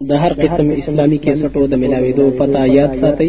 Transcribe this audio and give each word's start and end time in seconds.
د 0.00 0.12
هر 0.22 0.32
قسم 0.44 0.66
اسلامي 0.80 1.18
کیسټو 1.24 1.66
د 1.72 1.74
ملاويدو 1.82 2.24
پتا 2.38 2.64
یاد 2.78 2.94
ساتئ 3.00 3.28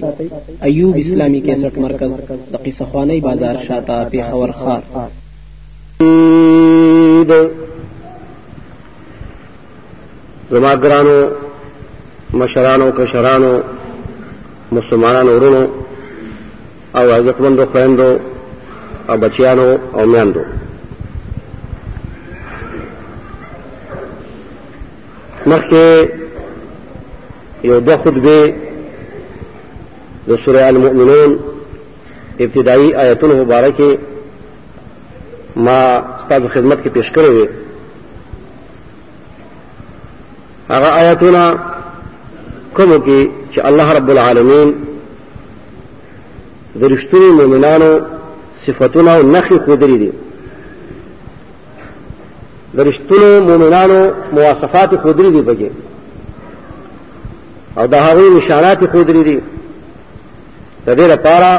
ایوب 0.70 0.96
اسلامي 1.04 1.40
کیسټ 1.46 1.74
مرکز 1.86 2.12
د 2.54 2.58
قصه 2.66 2.86
خواني 2.90 3.20
بازار 3.28 3.56
شاته 3.66 4.04
پیښور 4.12 4.52
خار 4.52 4.84
زما 10.52 10.74
ګرانو 10.84 11.16
مشرانو 12.44 12.88
کشرانو 13.00 13.54
مسلمانانو 14.82 15.32
ورونو 15.40 15.64
او 17.00 17.06
عزتمندو 17.18 17.66
خويندو 17.72 18.12
او 19.10 19.18
بچیانو 19.26 19.68
او 20.00 20.06
میاندو 20.14 20.42
مخکې 25.46 25.84
یو 27.64 27.80
د 27.80 27.90
خطبه 27.98 28.40
د 30.30 30.36
سوره 30.44 30.62
المؤمنون 30.72 31.32
ابتدایي 32.40 32.90
آیتونو 33.04 33.36
مبارکه 33.44 33.90
ما 35.66 35.80
ستاسو 36.24 36.48
خدمت 36.54 36.78
کې 36.84 36.90
پیښ 36.96 37.08
کړو 37.16 37.34
هغه 40.74 40.90
آیتونه 41.02 41.44
کوم 42.78 42.92
کې 43.06 43.20
چې 43.54 43.60
الله 43.70 43.88
رب 43.98 44.10
العالمین 44.14 44.70
د 46.80 46.82
رښتینو 46.94 47.32
مؤمنانو 47.42 47.92
صفاتونه 48.66 49.12
او 49.16 49.22
نخې 49.38 49.58
خودري 49.66 49.98
دي 50.02 50.12
د 52.76 52.80
رښتینو 52.90 53.30
مؤمنانو 53.50 54.02
مواصفات 54.34 54.90
خودري 55.04 55.32
دي 55.32 55.42
بګي 55.50 55.70
او 57.78 57.86
د 57.94 57.96
هغه 58.08 58.24
نشانات 58.38 58.80
خودري 58.92 59.24
دي 59.30 59.38
د 60.88 60.90
دې 60.98 61.06
لپاره 61.14 61.50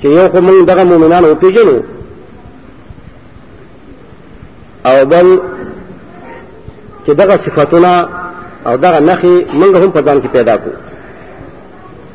چې 0.00 0.06
یو 0.16 0.26
خو 0.32 0.38
موږ 0.48 0.58
دغه 0.70 0.84
مؤمنان 0.84 1.22
او 1.24 1.34
پیژنو 1.42 1.78
او 4.88 4.96
بل 5.12 5.28
چې 7.06 7.10
دغه 7.20 7.36
صفاتونه 7.46 7.92
او 8.66 8.76
دغه 8.76 9.00
نخي 9.10 9.34
موږ 9.60 9.72
هم 9.82 9.90
په 9.96 10.00
ځان 10.06 10.18
کې 10.22 10.32
پیدا 10.36 10.54
کو 10.62 10.70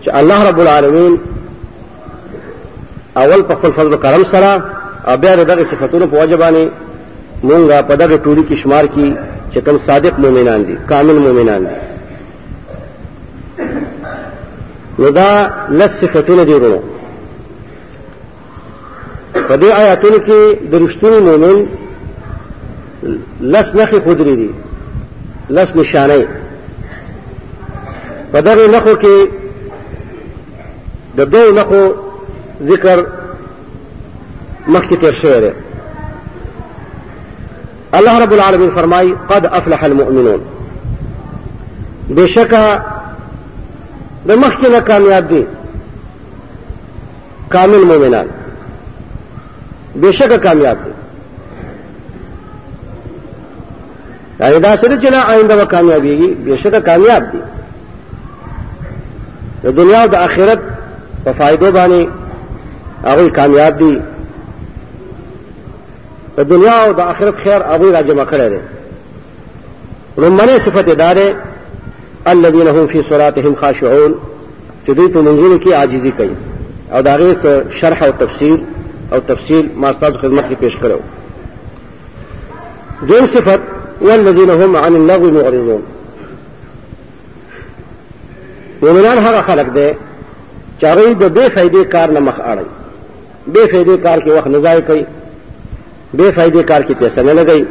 چې 0.02 0.10
الله 0.20 0.40
رب 0.50 0.60
العالمین 0.64 1.14
اول 3.22 3.42
په 3.42 3.54
خپل 3.58 3.72
فضل 3.78 3.94
کرم 4.04 4.23
سره 4.32 4.52
او 5.08 5.18
بیا 5.22 5.36
دغه 5.36 5.64
صفاتونو 5.72 6.06
په 6.08 6.20
وجه 6.22 6.38
باندې 6.44 6.64
مونږه 7.50 7.76
په 7.90 7.94
دغه 8.02 8.16
ټولي 8.26 8.44
کې 8.52 8.56
شمار 8.64 8.86
کی 8.94 9.08
چې 9.58 9.66
کوم 9.66 9.78
صادق 9.90 10.20
مؤمنان 10.20 10.62
دي 10.66 10.76
کامل 10.90 11.18
مؤمنان 11.26 11.62
دي 11.70 11.78
نو 15.00 15.10
دا 15.10 15.30
لس 15.70 15.92
صفتونه 16.02 16.44
دي 16.44 16.54
ورو 16.58 16.82
په 19.48 19.56
دې 19.62 19.70
آیاتونو 19.82 20.18
کې 20.28 20.42
د 20.72 20.74
رښتیني 20.84 21.20
مؤمن 21.28 21.58
لس 23.54 23.68
نخې 23.80 24.00
خودري 24.06 24.36
دي 24.42 24.50
لس 25.50 25.70
نشانه 25.76 26.20
په 28.34 28.40
دغه 28.48 28.64
نخو 28.78 28.94
کې 29.04 29.16
د 31.18 31.22
دوه 31.34 31.52
نخو 31.60 31.84
ذکر 32.72 32.98
مخکې 34.68 34.98
تر 35.04 35.14
شوی 35.22 35.52
اللہ 37.96 38.18
رب 38.20 38.32
العالمین 38.34 38.70
فرمائی 38.76 39.14
قد 39.28 39.46
افلح 39.56 39.84
المؤمنون 39.84 40.44
بے 42.16 42.28
شکا 42.34 42.66
دمخ 44.28 44.60
کے 44.62 44.70
نہ 44.70 44.78
کامیاب 44.88 45.30
دی 45.30 45.44
کامل 47.50 47.84
مومنان 47.92 48.28
بے 50.02 50.11
شک 50.17 50.34
کامیاب 50.44 50.86
دی 50.86 50.89
یعنی 54.40 54.58
دا 54.64 54.76
سر 54.82 55.00
چلا 55.04 55.22
آئندہ 55.34 55.58
وہ 55.58 55.66
کامیابی 55.70 56.17
گی 56.17 56.34
بے 56.50 56.58
شک 56.64 56.76
کامیاب 56.86 57.32
دی 57.34 57.38
دنیا 59.78 60.06
دا 60.11 60.23
آخرت 60.23 61.28
و 61.28 61.32
فائدوں 61.38 61.72
بانے 61.76 62.06
اگر 63.11 63.30
کامیاب 63.36 63.80
دی 63.80 63.95
د 66.37 66.43
دنیا 66.52 66.75
او 66.86 66.92
د 66.93 66.99
آخرت 67.14 67.36
خیر 67.43 67.61
هغه 67.71 67.87
راجمع 67.98 68.25
کړی 68.31 68.48
دی 68.53 68.59
لمنه 70.23 70.55
صفت 70.65 70.89
دار 71.03 71.17
الذين 72.33 72.67
هم 72.67 72.87
في 72.87 73.03
صلاتهم 73.03 73.55
خاشعون 73.55 74.15
چې 74.87 74.92
دوی 74.92 75.08
په 75.08 75.17
منځونو 75.21 75.59
کې 75.64 75.71
عاجزي 75.73 76.11
کوي 76.11 76.36
او 76.93 77.02
دا 77.02 77.15
غي 77.17 77.33
شرح 77.81 78.03
او 78.03 78.11
تفسیر 78.11 78.59
او 79.14 79.20
تفصیل 79.20 79.70
ما 79.75 79.93
ستاسو 79.93 80.17
خدمت 80.17 80.43
کې 80.49 80.53
پیش 80.59 80.77
کړو 80.77 80.98
دیم 83.11 83.27
صفت 83.36 83.59
والذین 84.02 84.49
هم 84.49 84.75
عن 84.75 84.95
اللغو 84.95 85.31
معرضون 85.31 85.81
مومنان 88.81 89.17
هغه 89.17 89.42
خلق 89.42 89.73
دی 89.73 89.89
چې 90.81 90.86
هغوی 90.86 91.14
د 91.14 91.33
بې 91.37 91.48
فایدې 91.55 91.86
کار 91.93 92.11
نه 92.11 92.19
مخ 92.19 92.36
اړوي 92.39 92.69
بې 93.52 93.71
فایدې 93.71 93.98
کار 94.04 94.19
کې 94.19 94.27
وخت 94.30 94.48
نه 94.48 94.59
ضایع 94.59 94.80
کوي 94.81 95.05
بے 96.16 96.32
فائدے 96.36 96.64
کار 96.68 96.82
کی 96.88 96.94
پیسہ 97.00 97.20
نہ 97.20 97.32
لگئی 97.42 97.64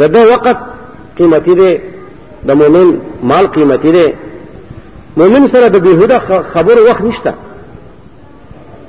د 0.00 0.16
وقت 0.30 0.68
قیمتي 1.16 1.54
دی 1.54 1.76
د 2.48 2.56
مؤمن 2.56 2.94
مال 3.28 3.46
قیمتي 3.54 3.92
دی 3.92 4.06
مؤمن 5.16 5.48
سره 5.54 5.68
د 5.68 5.76
بهوده 5.86 6.42
خبر 6.52 6.78
وخت 6.90 7.02
نشته 7.08 7.32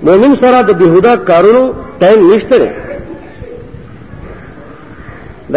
مؤمن 0.09 0.35
سره 0.43 0.61
د 0.69 0.77
بهوده 0.81 1.15
کارونو 1.31 1.63
ټایم 2.03 2.29
نشته 2.33 2.57
دی 2.61 2.69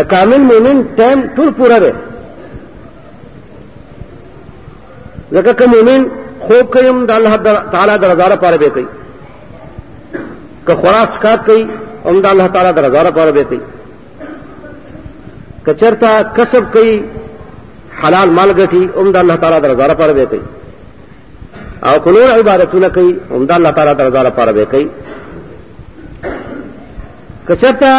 د 0.01 0.11
کامل 0.15 0.41
مؤمن 0.51 0.83
ټایم 0.97 1.21
ټول 1.37 1.51
پوره 1.61 1.79
دی 1.85 1.93
ځکه 5.33 5.53
که 5.63 5.67
مؤمن 5.77 6.09
خوب 6.47 6.67
کوي 6.79 6.99
د 7.07 7.11
الله 7.21 7.37
تعالی 7.77 7.97
د 7.99 8.05
رضا 8.15 8.27
لپاره 8.35 8.57
به 8.65 8.69
کوي 8.79 8.87
که 10.67 10.75
خورا 10.75 11.07
سکات 11.15 11.43
کوي 11.47 11.63
هم 12.07 12.17
د 12.21 12.27
الله 12.33 12.47
تعالی 12.55 12.71
د 12.73 12.79
رضا 12.87 13.03
لپاره 13.09 13.33
به 13.39 13.45
کوي 13.51 13.61
کچرتا 15.67 16.11
کسب 16.37 16.65
کوي 16.75 16.93
حلال 18.03 18.31
مال 18.37 18.51
ګټي 18.61 18.83
هم 18.99 19.07
د 19.13 19.17
الله 19.23 19.37
تعالی 19.43 19.59
د 19.61 19.67
رضا 19.73 19.87
لپاره 19.93 20.13
به 20.19 20.25
کوي 20.31 20.41
او 21.87 21.95
کلور 22.05 22.29
عبادتونه 22.39 22.89
کوي 22.97 23.13
هم 23.35 23.43
د 23.49 23.53
الله 23.57 23.71
تعالی 23.77 23.95
د 23.95 24.01
رضا 24.09 24.23
لپاره 24.29 24.53
به 24.59 24.65
کوي 24.73 24.87
کچرتا 27.49 27.93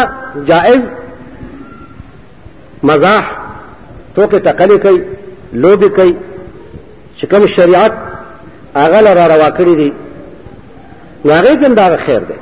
جائز 0.50 0.82
مزاح 2.84 3.24
توکه 4.16 4.40
تقلی 4.48 4.78
کوي 4.80 5.00
لوبي 5.54 5.90
کوي 5.90 6.16
چې 7.20 7.26
کوم 7.26 7.48
شریعت 7.48 7.92
هغه 8.76 9.14
را 9.14 9.28
روا 9.28 9.50
کړی 9.58 9.76
دی 9.82 9.94
نو 11.26 11.32
هغه 11.34 11.56
کوم 11.56 11.74
دا 11.74 11.98
خیر 12.06 12.20
دی 12.20 12.34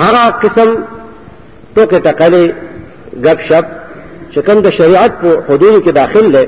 هر 0.00 0.14
قسم 0.42 0.68
ټوکې 1.74 1.98
ټکلې 2.06 2.44
غب 3.24 3.38
شپ 3.48 3.64
چې 4.32 4.40
کوم 4.46 4.58
د 4.62 4.68
شریعت 4.78 5.12
په 5.20 5.30
حدود 5.48 5.74
کې 5.84 5.92
داخل 6.00 6.26
دی 6.36 6.46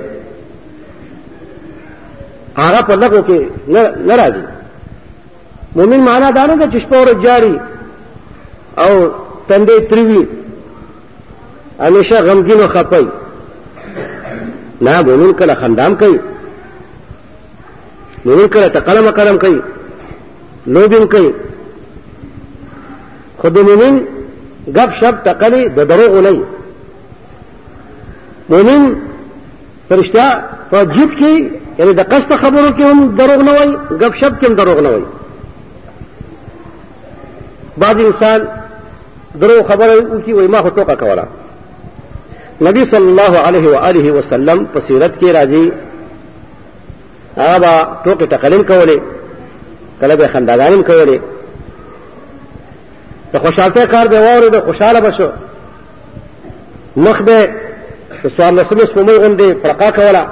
هغه 2.63 2.81
په 2.89 2.95
لغو 3.03 3.21
کې 3.29 3.41
نه 4.07 4.15
راځي 4.21 4.43
مؤمن 5.77 6.01
معنا 6.09 6.31
دا 6.31 6.47
نه 6.47 6.67
چې 6.73 6.79
شپه 6.85 6.97
ورځ 7.03 7.17
جاری 7.27 7.55
او 8.85 8.93
تندې 9.49 9.77
تریوي 9.91 10.27
همیشه 11.85 12.17
غمګین 12.27 12.61
او 12.61 12.69
خپای 12.75 13.07
نه 14.81 15.03
مؤمن 15.03 15.33
کله 15.41 15.55
خندام 15.55 15.95
کوي 15.97 16.19
مؤمن 18.25 18.47
کله 18.55 18.69
تقلم 18.69 19.11
قلم 19.11 19.39
کوي 19.39 19.61
لوبین 20.67 21.07
کوي 21.09 21.31
خو 23.45 23.51
د 23.57 23.59
مؤمن 23.69 23.95
غب 24.79 24.91
شپ 25.01 25.15
تقلی 25.29 25.63
د 25.77 25.81
دروغ 25.91 26.13
نه 26.27 26.31
مؤمن 28.53 28.81
فرشتہ 29.89 30.25
په 30.71 30.79
جیب 30.95 31.11
کې 31.19 31.33
یعنی 31.79 31.93
د 31.99 32.09
قصد 32.13 32.33
خبرو 32.45 32.69
کې 32.77 32.83
هم 32.83 33.17
دروغ 33.19 33.41
نه 33.49 33.53
وای 33.57 33.69
غب 34.03 34.15
شپ 34.21 34.35
کې 34.41 34.47
هم 34.47 34.55
دروغ 34.61 34.81
نه 34.85 34.91
وای 34.95 35.05
بعض 37.83 37.99
انسان 38.07 38.41
درو 39.45 39.57
خبره 39.69 39.93
وکي 40.15 40.33
وای 40.39 40.47
ما 40.55 40.59
هو 40.65 40.69
ټوکا 40.79 40.97
کوله 41.03 41.25
نبی 42.71 42.85
صلی 42.95 43.09
الله 43.13 43.39
علیه 43.47 43.69
و 43.75 43.77
آله 43.91 44.13
وسلم 44.17 44.65
په 44.73 44.81
سیرت 44.87 45.13
کې 45.21 45.31
راځي 45.37 45.73
هغه 47.37 47.89
ټوکې 48.05 48.27
تقلیم 48.35 48.63
کولې 48.71 48.99
کله 50.01 50.15
به 50.17 50.29
خنداګانیم 50.33 50.83
کولې 50.91 51.19
د 53.35 53.39
خوشالته 53.45 53.83
کار 53.93 54.07
به 54.13 54.19
واره 54.21 54.49
د 54.51 54.57
خوشاله 54.67 55.01
بشو 55.07 55.29
مخ 57.05 57.19
به 57.27 57.39
د 58.23 58.25
سوال 58.37 58.55
لسمس 58.59 58.91
په 58.97 59.01
موږ 59.07 59.17
غوندي 59.23 59.49
فرقا 59.63 59.89
کوله 59.99 60.23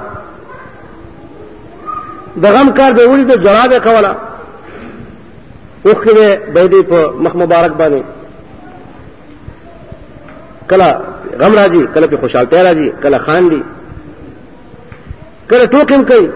د 2.43 2.45
غم 2.55 2.67
کار 2.79 2.91
به 2.97 3.03
ولید 3.11 3.31
جرا 3.45 3.63
به 3.71 3.79
کوله 3.87 4.11
اوخ 5.87 6.01
به 6.17 6.27
به 6.53 6.61
دې 6.71 6.81
په 6.91 6.99
مخ 7.23 7.35
مبارک 7.35 7.71
باندې 7.81 8.01
کله 10.69 10.87
غم 11.39 11.53
راځي 11.59 11.83
کله 11.93 12.07
په 12.07 12.17
خوشالته 12.17 12.57
راځي 12.67 12.87
کله 13.03 13.17
خان 13.25 13.43
دي 13.49 13.61
کله 15.49 15.65
ټوکم 15.73 16.01
کوي 16.09 16.27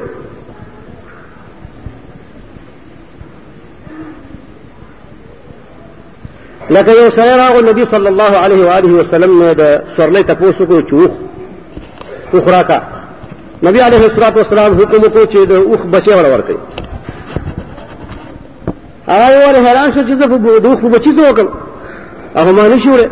لکه 6.70 6.92
یو 6.92 7.10
سره 7.12 7.36
راغو 7.36 7.62
نبی 7.62 7.86
صلی 7.92 8.08
الله 8.08 8.32
علیه 8.36 8.66
و 8.66 8.70
آله 8.78 8.92
وسلم 8.94 9.44
نه 9.44 9.54
د 9.54 9.82
سورلې 9.98 10.24
تاسو 10.26 10.66
کو 10.66 10.82
چوخ 10.82 11.12
اخراکا 12.34 12.80
نبی 13.64 13.80
علیه 13.82 14.04
الصلاۃ 14.06 14.36
والسلام 14.36 14.74
حکم 14.78 15.02
کو 15.02 15.24
چې 15.26 15.48
د 15.48 15.52
اوخ 15.52 15.86
بچي 15.86 16.12
ور 16.14 16.26
ورکړي 16.32 16.58
هغه 19.08 19.48
ور 19.48 19.68
حیران 19.70 19.94
شو 19.94 20.02
چې 20.02 20.28
د 20.62 20.66
اوخ 20.66 20.80
بچي 20.80 21.10
څه 21.10 21.32
وکړ 21.32 21.48
هغه 22.36 22.52
مانی 22.52 22.80
شوره 22.80 23.10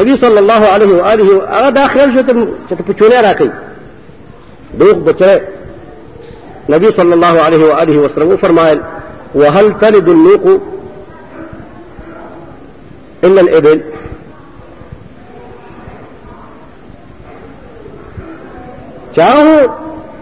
نبی 0.00 0.16
صلی 0.20 0.38
الله 0.38 0.66
علیه 0.66 0.94
و 0.98 1.00
آله 1.00 1.42
هغه 1.50 1.70
دا 1.70 1.86
خیال 1.86 2.12
شو 2.12 2.20
چې 2.70 2.82
په 2.82 2.92
چونه 2.98 3.22
راکړي 3.32 3.50
دوخ 4.78 4.96
بچره 5.08 5.40
نبی 6.70 6.86
صلی 6.96 7.12
الله 7.12 7.40
علیه 7.40 7.64
و 7.70 7.72
آله 7.72 7.98
وسلم 8.04 8.36
فرمایل 8.36 8.80
وهل 9.34 9.72
تلد 9.80 10.08
النوق 10.08 10.73
إن 13.26 13.38
الإبل 13.38 13.78
چاہو 19.16 19.54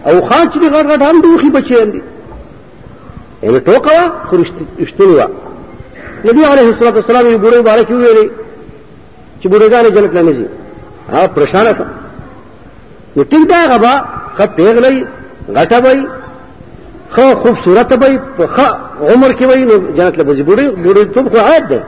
او 0.07 0.29
خان 0.29 0.51
چې 0.51 0.59
غټ 0.59 0.87
غټ 0.93 1.03
هم 1.07 1.21
دوخي 1.25 1.49
بچیان 1.55 1.91
دي 1.93 2.03
یعنی 3.43 3.61
ټوکا 3.69 3.97
خرشتنی 4.31 5.15
وا 5.17 5.27
نبی 6.25 6.45
عليه 6.45 6.71
الصلاه 6.71 6.95
والسلام 6.95 7.27
یې 7.33 7.45
ګورې 7.45 7.57
مبارک 7.63 7.89
ویلې 7.91 8.29
چې 9.41 9.49
ګورګانې 9.49 9.89
جنت 9.97 10.13
نه 10.15 10.23
نږي 10.23 10.47
ها 11.13 11.27
پرشانه 11.37 11.73
کا 11.73 11.85
نو 13.17 13.25
ټیک 13.33 13.49
دا 13.53 13.59
غبا 13.75 13.95
خ 14.37 14.45
پیغلې 14.45 15.05
غټه 15.55 15.85
وای 15.85 16.07
خو 17.15 17.27
خوبصورت 17.43 17.93
وای 18.05 18.15
خو 18.39 18.69
عمر 19.15 19.33
کې 19.33 19.45
وای 19.51 19.65
نو 19.71 19.75
جنت 19.97 20.19
له 20.19 20.25
بځي 20.25 20.45
ګورې 20.45 20.85
ګورې 20.85 21.15
ته 21.15 21.31
خو 21.31 21.47
عادت 21.49 21.69
ده 21.73 21.83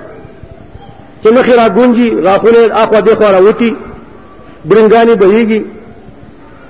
چې 1.24 1.28
مخې 1.36 1.54
را 1.60 1.68
ګونجي 1.76 2.08
غاښونه 2.26 2.60
اخوا 2.82 3.00
دېخوا 3.06 3.30
راوتي 3.36 3.70
برنګانې 4.68 5.14
بهیږي 5.22 5.60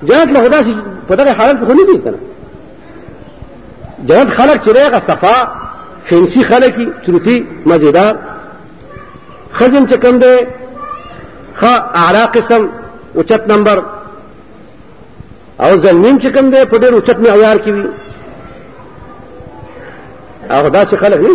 جنت 0.07 0.29
له 0.35 0.39
خدا 0.45 0.59
شي 0.65 0.73
په 1.07 1.15
دغه 1.19 1.31
حالت 1.39 1.55
کې 1.59 1.65
خو 1.67 1.73
نه 1.79 1.85
دي 1.89 1.97
که 2.03 2.09
نه 2.15 2.19
جنت 4.07 4.29
خلک 4.37 4.57
چې 4.65 4.71
دی 4.73 4.79
هغه 4.87 4.99
صفا 5.07 5.35
فینسي 6.09 6.41
خلک 6.49 6.73
وي 6.77 6.85
چروتي 7.05 7.37
مزېدار 7.69 8.13
ښځې 9.57 9.79
چې 9.89 9.95
کوم 10.03 10.15
دی 10.23 10.35
ښه 11.59 11.73
اعلا 12.03 12.25
قسم 12.35 12.63
اوچت 13.17 13.43
نمبر 13.51 13.77
او 15.65 15.71
زلمیم 15.85 16.17
چې 16.21 16.27
کوم 16.35 16.47
دی 16.53 16.65
په 16.71 16.77
ډېر 16.81 16.91
اوچت 16.93 17.19
معیار 17.19 17.57
کې 17.63 17.69
وي 17.75 17.85
هغه 20.51 20.69
داسې 20.69 20.95
خلک 21.03 21.19
نه 21.25 21.33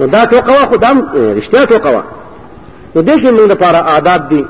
نو 0.00 0.06
دا 0.14 0.20
ټوکوا 0.30 0.62
خو 0.68 0.76
دم 0.84 0.96
رښتیا 1.38 1.62
ټوکوا 1.70 2.02
نو 2.94 3.00
دغه 3.08 3.30
موږ 3.36 3.46
لپاره 3.52 3.78
آداب 3.96 4.20
دي 4.30 4.44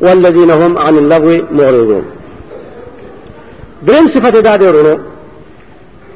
والذین 0.00 0.50
هم 0.50 0.78
عن 0.84 0.94
اللغو 1.02 1.30
معرضون 1.58 2.04
دریم 3.86 4.06
صفت 4.14 4.34
دا 4.48 4.56
دی 4.56 4.64
ورونو 4.68 4.96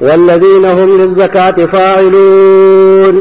والذین 0.01 0.65
هم 0.65 0.89
للزکات 0.99 1.59
فاعلون 1.75 3.15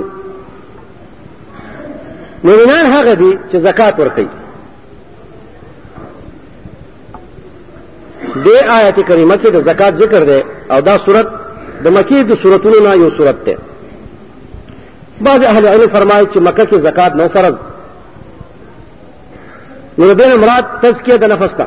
مؤمنان 2.45 2.85
هغه 2.93 3.15
دي 3.15 3.33
چې 3.53 3.57
زکات 3.57 4.01
ورکوي 4.01 4.29
دې 8.45 8.65
آیت 8.79 9.01
کریمه 9.09 9.37
کې 9.37 9.49
د 9.49 9.65
زکات 9.73 10.03
ذکر 10.05 10.23
دی 10.31 10.43
او 10.71 10.81
دا 10.81 10.99
صورت 10.99 11.27
د 11.85 11.89
مکی 11.99 12.23
د 12.25 12.35
صورتونو 12.43 12.87
نه 12.89 12.95
یو 12.97 13.11
صورت 13.11 13.45
ده 13.47 13.59
بعض 15.27 15.45
اهل 15.45 15.67
علم 15.69 15.89
فرمایي 15.93 16.27
چې 16.33 16.37
مکه 16.49 16.65
کې 16.67 16.77
زکات 16.89 17.13
نو 17.17 17.29
فرض 17.33 17.55
نو 19.99 20.13
دین 20.19 20.35
مراد 20.43 20.65
تزکیه 20.83 21.17
د 21.25 21.33
نفس 21.33 21.55
ته 21.55 21.67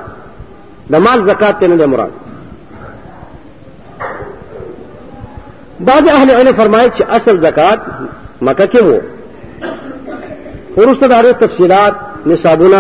د 0.94 1.04
مال 1.08 1.24
زکات 1.26 1.60
ته 1.60 1.68
نه 1.74 1.86
مراد 1.86 2.12
بعض 5.90 6.08
اهل 6.14 6.32
علم 6.32 6.56
فرمایي 6.62 6.90
چې 6.92 7.02
اصل 7.18 7.38
زکات 7.44 7.80
مکه 8.50 8.68
کې 8.68 8.82
وو 8.82 9.00
ورسته 10.78 11.08
دغه 11.08 11.32
تفصيلات 11.42 11.96
نصابونه 12.32 12.80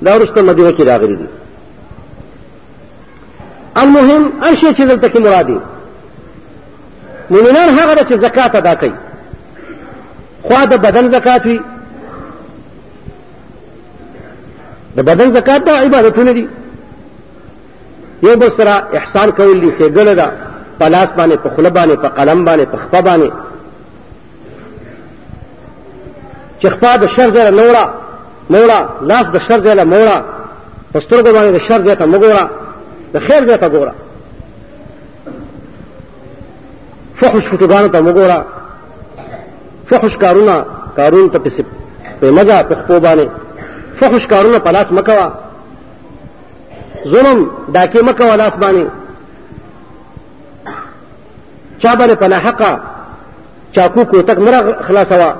دا 0.00 0.16
ورسته 0.16 0.42
مدینه 0.42 0.76
کې 0.76 0.80
راغلي 0.90 1.16
دي 1.24 1.26
المهم 3.82 4.28
هر 4.42 4.54
شی 4.54 4.74
چې 4.74 4.80
دلته 4.80 5.08
کې 5.08 5.24
مرادي 5.26 5.58
مؤمنان 7.30 7.74
هغه 7.78 7.96
چې 7.96 8.20
زکات 8.26 8.56
ادا 8.60 8.74
کوي 8.84 8.92
خوا 10.48 10.64
د 10.64 10.74
بدن 10.86 11.06
زکات 11.16 11.42
وي 11.48 11.56
د 14.96 15.00
بدن 15.08 15.28
زکات 15.36 15.62
دا 15.68 15.74
عبادتونه 15.84 16.32
دي 16.38 16.44
یو 18.22 18.36
بل 18.42 18.50
سره 18.58 18.74
احسان 18.98 19.28
کول 19.38 19.58
دي 19.62 19.70
ښېګڼه 19.76 20.14
ده 20.20 20.28
په 20.78 20.84
لاس 20.88 21.08
باندې 21.18 21.36
په 21.44 21.48
خوله 21.54 21.70
باندې 21.78 21.96
په 22.02 22.08
قلم 22.08 22.44
باندې 22.44 22.64
په 22.72 22.76
خپه 22.76 23.00
باندې 23.02 23.30
چې 26.60 26.66
خپه 26.68 26.96
د 26.96 27.06
شر 27.06 27.30
ځای 27.32 27.50
نوړه 27.60 27.84
نوړه 28.50 28.78
لاس 29.02 29.26
د 29.34 29.38
شر 29.38 29.60
ځای 29.64 29.74
موړه 29.94 30.18
په 30.92 31.00
سترګو 31.00 31.30
باندې 31.36 31.50
د 31.56 31.58
شر 31.58 31.80
ځای 31.86 31.96
ته 31.96 32.06
مګوړه 32.06 32.44
د 33.14 33.18
خیر 33.26 33.44
ځای 33.48 33.58
ته 33.58 33.68
ګوره 33.70 33.94
فحش 37.18 37.44
فتوګانو 37.52 37.88
ته 37.88 38.00
مګوره 38.02 38.38
فحش 39.90 40.14
کارونه 40.22 40.56
کارون 40.98 41.28
ته 41.30 41.38
پسې 41.38 41.62
په 42.20 42.26
مزه 42.30 42.62
په 42.62 42.74
خپل 42.74 42.98
باندې 43.00 43.26
فحش 44.00 44.26
کارونه 44.26 44.58
پلاس 44.58 44.92
مکوا 44.92 45.28
ظلم 47.12 47.50
داکې 47.74 48.02
مکوا 48.08 48.34
لاس 48.36 48.52
باندې 48.62 48.86
چا 51.78 51.94
باندې 51.94 52.14
پنا 52.22 52.38
حقا 52.46 52.72
چاکو 53.74 54.04
کو 54.04 54.22
تک 54.22 54.38
مر 54.38 54.54
خلاصوا 54.88 55.30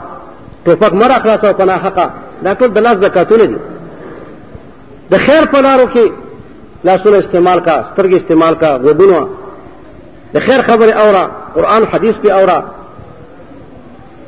ټوپک 0.67 0.93
مر 1.01 1.11
خلاصوا 1.23 1.53
پنا 1.53 1.75
حقا 1.85 2.07
دا 2.45 2.55
ټول 2.55 2.69
د 2.75 2.79
لاس 2.79 2.99
زکاتونه 2.99 3.45
دي 3.45 3.57
د 5.11 5.17
خیر 5.27 5.45
په 5.53 5.61
لارو 5.61 5.87
کې 5.95 6.05
لاسونه 6.85 7.17
استعمال 7.19 7.61
کا 7.61 7.77
سترګې 7.91 8.15
استعمال 8.17 8.55
کا 8.55 8.79
غوږونه 8.79 9.27
د 10.35 10.39
خیر 10.47 10.63
خبره 10.63 10.93
اورا 11.01 11.25
قران 11.55 11.83
حدیث 11.93 12.15
کې 12.25 12.31
اورا 12.31 12.61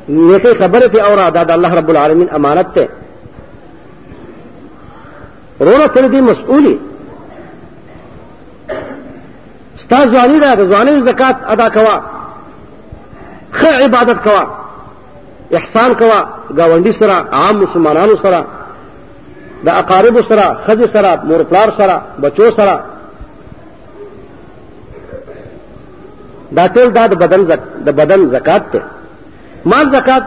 نیکه 0.09 0.53
خبره 0.53 0.87
ته 0.87 1.01
اورا 1.09 1.29
دا 1.29 1.43
د 1.43 1.51
الله 1.51 1.73
رب 1.75 1.89
العالمین 1.89 2.29
امانت 2.35 2.73
ته 2.75 2.89
رونه 5.59 5.87
تر 5.87 6.07
دې 6.09 6.21
مسؤلي 6.29 6.79
ستا 9.77 10.05
ځواني 10.05 10.39
دا 10.39 10.55
د 10.55 10.59
ځواني 10.71 11.01
زکات 11.05 11.35
ادا 11.53 11.69
کوا 11.69 11.97
خ 13.51 13.63
عبادت 13.83 14.23
کوا 14.23 14.43
احسان 15.57 15.93
کوا 15.93 16.19
گاونډي 16.57 16.91
سره 16.99 17.13
عام 17.31 17.59
مسلمانانو 17.63 18.15
سره 18.21 18.45
د 19.65 19.69
اقارب 19.69 20.21
سره 20.29 20.57
خځه 20.67 20.87
سره 20.93 21.21
مور 21.23 21.43
پلار 21.43 21.69
سره 21.77 22.01
بچو 22.21 22.51
سره 22.51 22.83
دا 26.51 26.67
ټول 26.67 26.87
دا 26.93 27.07
د 27.07 27.15
بدن 27.15 27.45
زک 27.45 27.59
د 27.85 27.89
بدن 27.91 28.29
زکات 28.29 28.63
ته 28.71 28.81
مال 29.71 29.89
زکات 29.91 30.23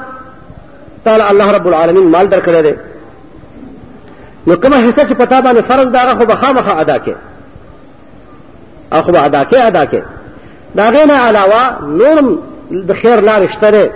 تعالی 1.04 1.23
الله 1.23 1.52
رب 1.56 1.66
العالمین 1.68 2.06
مال 2.11 2.26
درکړی 2.30 2.62
دی 2.62 2.75
نو 4.47 4.56
کومه 4.56 4.76
حصہ 4.76 5.00
چې 5.00 5.12
پتا 5.12 5.40
باندې 5.40 5.62
فرض 5.68 5.90
داغه 5.92 6.18
خو 6.18 6.25
بخامخه 6.32 6.80
ادا 6.80 6.97
کې 7.04 7.14
او 8.92 9.02
خو 9.02 9.16
ادا 9.16 9.42
کې 9.44 9.54
ادا 9.54 9.85
کې 9.87 10.02
دا 10.76 10.90
غینه 10.90 11.14
علاوه 11.14 11.85
نورم 12.00 12.28
د 12.88 12.92
خیر 13.02 13.20
لارې 13.28 13.52
شته 13.54 13.70
ده 13.70 13.90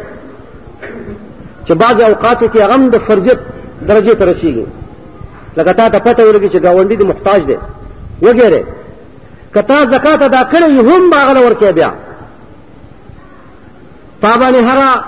چې 1.67 1.73
بعض 1.83 2.01
اوقات 2.01 2.41
کې 2.57 2.61
هغه 2.61 2.77
د 2.97 3.05
فرضیت 3.09 3.39
درجه 3.89 4.15
ته 4.15 4.33
رسیږي 4.35 4.67
لکه 5.59 5.73
تا 5.73 5.89
ته 5.89 5.99
پته 5.99 6.31
ولګي 6.33 6.49
چې 6.55 6.63
گاونډي 6.65 6.97
دی 6.97 7.05
محتاج 7.05 7.43
دی 7.47 7.57
وګوره 8.23 8.63
کتا 9.55 9.85
زکات 9.85 10.23
ادا 10.23 10.43
کړې 10.51 10.63
هم 10.65 11.11
باغله 11.11 11.47
ورکې 11.51 11.65
بیا 11.73 11.93
تابانه 14.23 14.73
هرا 14.73 15.05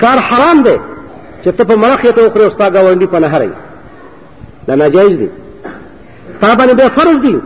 کار 0.00 0.18
حرام 0.28 0.62
دی 0.62 0.76
چې 1.44 1.48
ته 1.58 1.64
په 1.64 1.76
مرخ 1.76 2.00
ته 2.02 2.26
وکړې 2.28 2.40
او 2.40 2.50
ستا 2.50 2.68
ګاونډي 2.70 3.06
په 3.06 3.18
نهرې 3.18 3.50
دا 4.66 4.74
ناجایز 4.76 5.16
دی 5.18 5.28
تا 6.40 6.54
باندې 6.54 6.72
به 6.74 6.88
فرض 6.88 7.20
دی 7.26 7.38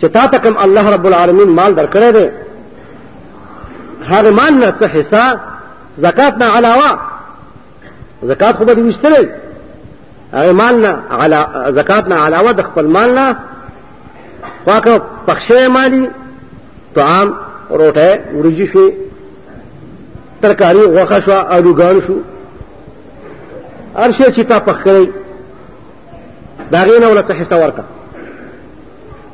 چې 0.00 0.06
تا 0.14 0.26
ته 0.26 0.38
کوم 0.38 0.58
الله 0.58 0.90
رب 0.94 1.06
العالمین 1.10 1.48
مال 1.60 1.76
درکړی 1.76 2.12
دی 2.12 2.28
هغه 4.08 4.30
مال 4.30 4.54
نه 4.60 4.74
څه 4.80 4.84
حصہ 4.84 5.38
زکات 5.98 6.38
نه 6.38 6.46
علاوه 6.46 6.98
زکات 8.32 8.56
خو 8.56 8.64
به 8.64 8.74
دې 8.74 8.94
وشتلې 8.94 9.26
هغه 10.34 10.52
مال 10.52 10.80
نه 10.80 11.02
علا 11.10 11.70
زکات 11.72 12.08
نه 12.08 12.14
علاوه 12.14 12.52
د 12.52 12.62
خپل 12.62 12.86
مال 12.86 13.14
نه 13.14 13.36
واکه 14.66 15.00
پخشه 15.26 15.68
مالی 15.68 16.10
طعام 16.94 17.34
روټه 17.78 18.08
ورجی 18.38 18.66
شو 18.72 18.84
ترکاری 20.42 20.82
غوښه 20.94 21.18
شو 21.24 21.34
آلوګان 21.54 21.96
شو 22.06 22.16
هر 24.00 24.10
شی 24.16 24.24
چې 24.36 24.42
تا 24.50 24.58
پخړی 24.66 25.06
دا 26.72 26.80
غینه 26.86 27.06
ولا 27.08 27.22
څه 27.22 27.32
حصہ 27.40 27.54
ورکا 27.62 27.82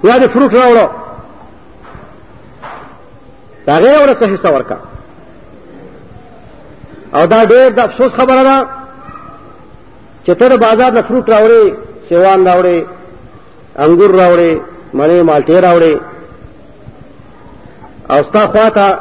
یا 0.09 0.15
دې 0.19 0.29
فروټ 0.35 0.53
راوړو 0.61 0.87
دا 3.67 3.75
غینه 3.83 4.01
ولا 4.03 4.15
څه 4.21 4.27
حصہ 4.35 4.49
ورکا 4.55 4.77
او 7.15 7.27
دا 7.27 7.41
ډېر 7.47 7.69
د 7.77 7.81
افسوس 7.81 8.13
خبره 8.19 8.43
ده 8.49 8.59
چې 10.27 10.31
ته 10.39 10.49
د 10.49 10.57
بازار 10.67 10.91
د 10.93 11.01
فروټ 11.09 11.27
راوړې 11.35 11.63
سیوان 12.09 12.47
راوړې 12.47 12.79
انګور 13.85 14.11
راوړې 14.21 14.53
مړې 14.99 15.21
مالټې 15.29 15.57
راوړې 15.67 15.95
او 18.11 18.23
ستا 18.23 18.47
خواته 18.47 18.99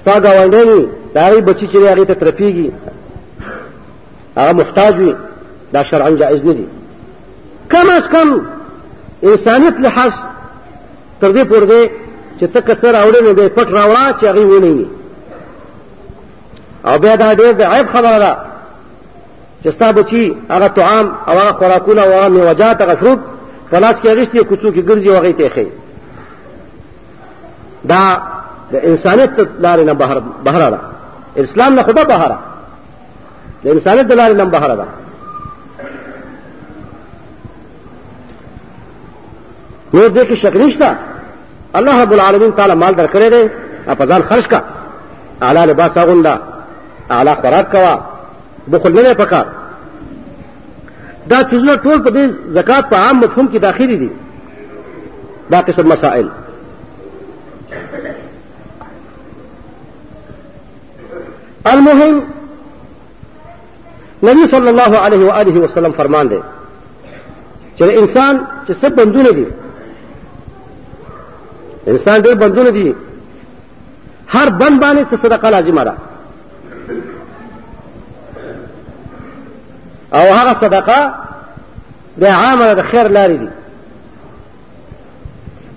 ستا 0.00 0.20
گاونډي 0.20 0.88
دا 1.14 1.28
غي 1.30 1.40
بچی 1.40 1.66
چې 1.68 1.76
هغه 1.76 2.04
ته 2.04 2.14
ترپیږي 2.14 2.70
هغه 4.38 4.52
محتاج 4.52 4.96
وي 4.98 5.16
دا 5.72 5.82
شرعا 5.82 6.10
جائز 6.10 6.44
نه 6.44 6.52
دي 6.52 6.66
کم 7.72 7.90
از 7.90 8.08
کم 8.08 8.38
انسانیت 9.22 9.80
لحاظ 9.80 10.12
تر 11.20 11.32
دې 11.32 11.46
پورې 11.48 11.64
دی 11.72 11.82
چې 12.40 12.44
تک 12.54 12.80
سر 12.80 12.94
اوړې 13.04 13.22
نه 13.22 13.32
دی 13.32 13.48
پټ 13.48 13.68
راوړه 13.68 14.20
چې 14.20 14.24
هغه 14.24 14.40
ونی 14.46 14.86
او 16.86 16.98
بیا 16.98 17.14
دا 17.16 17.34
ډېر 17.34 17.52
د 17.56 17.62
عیب 17.62 17.88
خبره 17.88 18.18
ده 18.18 18.36
چې 19.64 19.70
ستا 19.74 19.92
بچي 19.92 20.36
هغه 20.50 20.66
طعام 20.68 21.06
او 21.28 21.38
هغه 21.38 21.52
خوراکونه 21.52 22.00
او 22.02 22.12
هغه 22.12 22.28
میوجات 22.28 22.82
هغه 22.82 22.94
فروټ 22.94 23.18
په 23.70 23.78
لاس 23.78 23.96
کې 24.04 24.08
اغېستي 24.08 24.40
کوڅو 24.48 24.68
کې 24.74 24.82
ګرځي 24.88 25.08
او 25.08 25.22
هغې 25.22 25.34
ته 25.38 25.42
یې 25.44 25.50
ښیي 25.54 25.70
دا 27.84 28.20
د 28.72 28.74
انسانیت 28.82 29.30
لارې 29.40 29.84
نه 29.84 29.92
بهر 29.92 30.18
بهر 30.44 30.70
را 30.72 30.80
اسلام 31.36 31.74
نه 31.74 31.82
خدا 31.82 32.04
بهر 32.04 32.32
د 33.64 33.68
انسانیت 33.68 34.06
د 34.06 34.12
لارې 34.12 34.32
نه 34.36 34.44
بهر 34.44 34.70
را 34.78 34.84
نو 39.94 40.08
دې 40.08 40.24
کې 40.28 40.34
شک 40.34 40.56
نشته 40.56 40.96
الله 41.74 42.02
رب 42.02 42.12
العالمین 42.12 42.50
تعالی 42.56 42.74
مال 42.74 42.92
درکړی 42.94 43.30
دی 43.30 43.50
په 43.94 44.06
ځان 44.06 44.22
خرج 44.28 44.48
کا 44.48 44.60
اعلی 45.42 45.66
لباس 45.66 45.96
اغوندا 45.96 46.36
اعلی 47.10 47.34
خوراک 47.40 47.70
کوا 47.72 47.96
بخل 48.68 48.92
نه 48.92 49.14
پکار 49.14 49.46
دا 51.28 51.42
چیزونه 51.42 51.76
ټول 51.76 51.98
په 52.04 52.10
دې 52.10 52.28
زکات 52.48 52.90
په 52.90 52.96
عام 52.96 53.16
مفهوم 53.20 53.48
کې 53.48 53.56
داخلي 53.58 53.96
دي 53.96 54.10
دا 55.50 55.60
قسم 55.60 55.88
مسائل 55.88 56.28
المهم 61.66 62.22
نبی 64.22 64.46
صلی 64.50 64.68
الله 64.68 64.96
علیه 64.98 65.26
و 65.30 65.30
آله 65.30 65.60
وسلم 65.60 65.92
فرمان 65.92 66.26
دی 66.30 66.38
چې 67.78 67.82
انسان 67.98 68.46
چې 68.68 68.72
سب 68.72 68.94
بندونه 68.94 69.30
دي 69.30 69.46
انسان 71.88 72.22
ډېر 72.22 72.32
بندونه 72.34 72.70
دي 72.70 72.94
هر 74.28 74.48
بند 74.50 74.82
باندې 74.82 75.10
څه 75.10 75.16
صدقه 75.22 75.50
لازمه 75.50 75.84
ده 75.84 75.92
او 80.14 80.34
هغه 80.34 80.54
صدقه 80.60 81.14
د 82.18 82.24
عامه 82.24 82.74
د 82.74 82.82
خیر 82.82 83.08
لارې 83.08 83.38
دي 83.40 83.48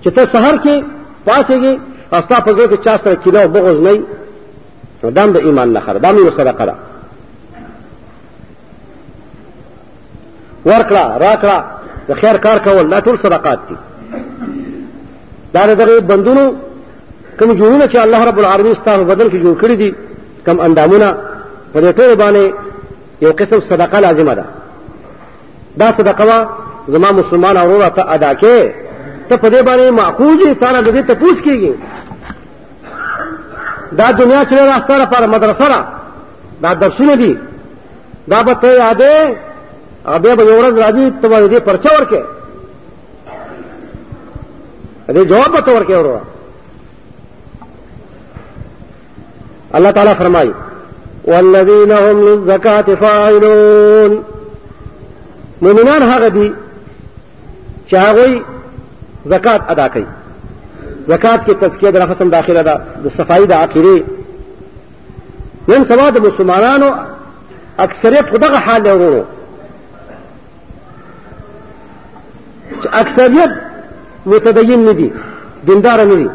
چې 0.04 0.14
ته 0.16 0.26
سحر 0.26 0.58
کې 0.64 0.84
پاسېږي 1.26 1.80
او 2.14 2.22
ستا 2.22 2.38
په 2.46 2.52
زړه 2.54 2.68
کې 2.72 2.78
چا 2.86 2.98
سره 2.98 3.16
کینه 3.16 3.40
او 3.42 3.48
بغض 3.48 3.80
نه 3.88 3.94
نو 5.04 5.10
دا 5.10 5.26
د 5.36 5.38
ایمان 5.46 5.70
نښه 5.76 5.92
ده 5.94 6.00
دا 6.00 6.10
مې 6.14 6.22
ورسره 6.26 6.54
کړه 6.60 6.76
ورکړه 10.72 11.04
راکړه 11.26 11.58
د 12.08 12.14
خیر 12.22 12.38
کار 12.46 12.58
کول 12.66 12.90
دا 12.90 13.00
ټول 13.06 13.18
صدقات 13.24 13.60
دي 13.70 13.76
دا 15.54 15.64
د 15.68 15.72
دغه 15.82 16.00
بندونو 16.00 16.46
کوم 17.40 17.50
جوړونه 17.60 17.86
چې 17.92 17.96
الله 17.96 18.22
رب 18.30 18.40
العالمین 18.40 18.76
ستاسو 18.82 19.04
بدل 19.04 19.28
کې 19.30 19.38
جوړ 19.44 19.56
کړی 19.64 19.76
دي 19.82 19.96
کوم 20.46 20.60
اندامونه 20.60 21.18
په 21.74 21.80
دې 21.82 21.92
ټول 21.98 22.16
باندې 22.22 22.44
یو 23.22 23.32
قسم 23.40 23.60
صدقه 23.72 24.00
لازمه 24.00 24.34
ده 24.36 24.46
دا 25.78 25.92
صدقه 25.98 26.24
وا 26.26 26.48
زما 26.88 27.12
مسلمان 27.12 27.58
اوروره 27.58 27.90
ته 27.90 28.02
ادا 28.16 28.32
کې 28.42 28.83
ته 29.30 29.38
په 29.38 29.50
دې 29.50 29.62
باندې 29.64 29.92
معقوزي 29.92 30.54
تعالی 30.60 30.90
دې 30.92 31.06
ته 31.08 31.14
پوښ 31.14 31.42
کیږي 31.44 31.74
دا 33.98 34.12
دنیا 34.12 34.46
چې 34.46 34.54
راسته 34.54 34.98
لپاره 34.98 35.26
مدرسه 35.28 35.68
را 35.68 35.86
دا 36.62 36.74
درسونه 36.74 37.16
دي 37.16 37.38
دا 38.28 38.44
به 38.44 38.54
ته 38.54 38.68
یادې 38.80 39.38
او 40.08 40.20
بیا 40.20 40.36
به 40.36 40.44
یو 40.44 40.60
ورځ 40.62 40.74
راځي 40.84 41.12
ته 41.22 41.28
به 41.30 41.50
دې 41.50 41.60
پرچا 41.62 41.90
ورکې 41.98 42.22
دې 45.10 45.26
جواب 45.30 45.52
به 45.52 45.62
ته 45.62 45.72
ورکې 45.78 45.92
ورو 45.94 46.20
الله 49.76 49.92
تعالی 49.92 50.16
فرمایي 50.18 50.54
والذین 51.26 51.92
هم 51.92 52.20
للزکاة 52.22 52.96
فاعلون 52.96 54.24
مؤمنان 55.62 56.02
هغه 56.02 56.28
دي 56.30 56.54
چې 57.88 57.94
هغوی 57.96 58.42
زکات 59.26 59.62
ادا 59.72 59.88
کوي 59.88 60.06
زکات 61.08 61.46
کې 61.46 61.54
تزکیه 61.62 61.90
د 61.90 61.98
نفسم 61.98 62.30
داخله 62.30 62.62
ده 62.64 62.78
د 63.04 63.10
صفایي 63.10 63.46
د 63.46 63.52
عقیده 63.54 64.04
نن 65.70 65.86
سبا 65.86 66.10
د 66.10 66.18
مسلمانانو 66.28 66.90
اکثریت 67.80 68.30
خدغه 68.30 68.58
حال 68.58 68.88
ورو 68.88 69.24
چې 72.82 72.88
اکثریت 72.94 73.50
متدین 74.26 74.86
نه 74.86 74.92
دي 74.94 75.12
دیندار 75.68 76.04
نه 76.06 76.16
دي 76.16 76.30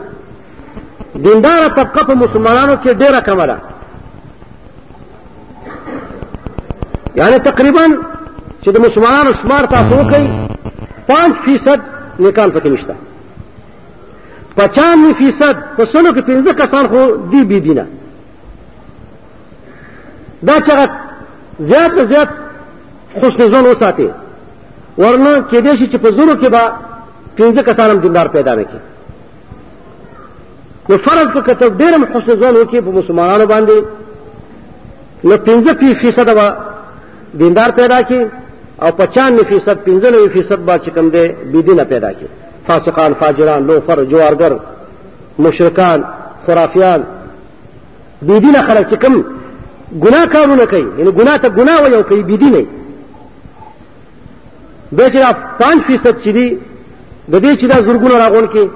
دیندار 1.26 1.68
طبقه 1.70 2.04
په 2.06 2.14
مسلمانانو 2.14 2.76
کې 2.84 2.88
ډیره 2.88 3.20
کمه 3.20 3.46
ده 3.46 3.56
یعنی 7.16 7.38
تقریبا 7.38 7.84
چې 8.62 8.68
د 8.74 8.80
مسلمانانو 8.86 9.32
شمار 9.42 9.64
تاسو 9.76 10.02
کوي 10.14 10.28
5 11.08 11.34
فیصد 11.44 11.80
نیکان 12.18 12.50
پکې 12.50 12.68
نشته 12.68 12.94
پچانوي 14.54 15.12
فیصد 15.18 15.54
په 15.76 15.84
سلو 15.92 16.10
کې 16.12 16.20
پنځه 16.28 16.52
کسان 16.60 16.84
خو 16.90 17.00
دی 17.32 17.42
بی 17.50 17.60
دینه 17.66 17.86
دا 20.46 20.56
چې 20.56 20.88
زیات 21.70 21.92
نه 21.98 22.04
زیات 22.12 22.28
خوشن 23.20 23.52
ځان 23.52 23.64
وساتي 23.66 24.08
ورنه 24.98 25.44
کې 25.50 25.56
دې 25.56 25.76
شي 25.78 25.86
چې 25.92 25.96
په 25.98 26.08
زورو 26.16 26.34
کې 26.40 26.48
با 26.54 26.62
پنځه 27.36 27.62
کسان 27.68 27.90
هم 27.90 27.98
دیندار 27.98 28.26
پیدا 28.36 28.54
نه 28.54 28.64
کی 28.70 28.76
نو 30.90 30.96
فرض 31.04 31.30
په 31.32 31.40
کتب 31.40 31.80
ډېر 31.82 32.12
خوشن 32.12 32.40
ځان 32.40 32.54
وکي 32.56 32.80
په 32.80 32.90
مسلمانانو 32.98 33.46
باندې 33.46 33.84
نو 35.24 35.36
پنځه 35.36 35.94
فیصد 36.00 36.34
به 36.34 36.56
دیندار 37.38 37.70
پیدا 37.76 38.02
کی 38.02 38.24
او 38.86 38.90
95 38.98 39.42
فیصد 39.42 39.84
95 39.90 40.28
فیصد 40.28 40.58
با 40.64 40.78
چې 40.78 40.88
کوم 40.90 41.08
دی 41.08 41.28
بيدینه 41.52 41.84
پیدا 41.84 42.12
کی 42.12 42.26
فاسقان 42.68 43.14
فاجران 43.14 43.62
لوفر 43.66 44.04
جوارګر 44.04 44.52
مشرکان 45.38 46.04
خرافیان 46.46 47.02
بيدینه 48.22 48.62
خلک 48.62 48.88
چې 48.90 49.04
کوم 49.06 49.24
ګناه 50.04 50.26
کارونه 50.32 50.66
کوي 50.66 50.86
یعنی 50.98 51.10
ګناه 51.12 51.38
ته 51.38 51.48
ګناه 51.48 51.82
وي 51.82 51.94
او 51.94 52.02
کوي 52.02 52.22
بيدینه 52.22 52.64
به 54.92 55.10
چې 55.10 55.34
5 55.60 55.82
فیصد 55.86 56.14
چې 56.24 56.28
دی 56.36 56.58
د 57.30 57.34
دې 57.38 57.60
چې 57.60 57.64
دا 57.64 57.74
زورګونه 57.82 58.14
راغون 58.14 58.46
کې 58.48 58.68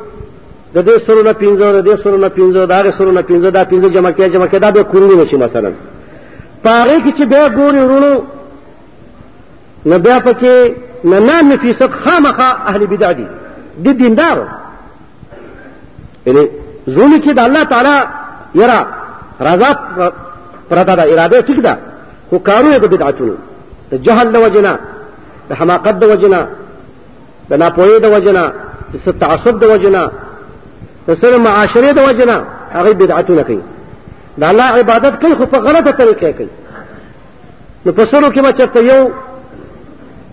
د 0.74 0.78
دې 0.90 0.98
سرونه 1.06 1.32
15 1.32 1.40
د 1.58 1.96
دې 1.96 2.02
سرونه 2.02 2.28
15 2.28 2.52
دا 2.66 2.92
سرونه 2.92 3.22
15 3.22 3.50
دا 3.50 3.64
15 3.64 3.72
جمع 3.92 4.10
کې 4.10 4.20
جمع 4.22 4.46
کې 4.46 4.56
دا 4.58 4.70
به 4.70 4.82
کورونه 4.82 5.26
شي 5.26 5.36
مثلا 5.36 5.70
پاره 6.64 6.98
کې 7.04 7.12
چې 7.18 7.24
به 7.26 7.48
ګوري 7.48 7.80
ورونو 7.84 8.22
نو 9.86 9.98
بیا 9.98 10.18
پکې 10.24 10.72
ننانوي 11.04 11.56
فیصد 11.60 11.90
خامخا 12.04 12.48
اهل 12.72 12.86
بدع 12.86 13.12
دي 13.18 13.26
د 13.84 13.88
دیندارو 14.02 14.44
یعنې 16.26 16.44
زونه 16.96 17.18
کې 17.18 17.30
د 17.32 17.38
الله 17.38 17.62
تعالی 17.64 17.96
یرا 18.60 18.78
رضا 19.46 19.70
پرته 20.70 20.94
ده 20.96 21.12
اراده 21.12 21.42
ټیک 21.48 21.60
ده 21.60 21.76
خو 22.30 22.38
کارونه 22.38 22.78
د 22.78 22.84
بدعتونو 22.92 23.34
د 23.92 24.02
جهل 24.08 24.32
د 24.32 24.36
وجنه 24.44 24.78
د 25.50 25.60
حماقت 25.60 25.94
د 26.00 26.04
وجنه 26.12 26.40
د 27.50 27.54
ناپوهۍ 27.62 28.00
د 28.02 28.06
وجنه 28.16 28.52
د 29.06 29.10
تعصب 29.20 29.60
د 29.64 29.74
وجنه 29.74 30.10
د 31.08 31.14
سره 31.14 31.36
معاشرې 31.36 31.92
د 31.98 32.08
وجنه 32.08 32.36
هغه 32.76 32.92
بدعتونه 33.02 33.42
کوي 33.42 33.60
د 34.38 34.44
الله 34.52 34.64
عبادت 34.80 35.20
کوي 35.22 35.34
خو 35.38 35.46
په 35.46 35.58
غلطه 35.68 35.90
طریقه 35.92 36.32
کوي 36.32 36.48
نو 37.86 37.92
په 37.92 38.04
سرو 38.04 38.32
کې 38.32 38.40
به 38.42 38.52
چېرته 38.52 38.78
یو 38.90 39.10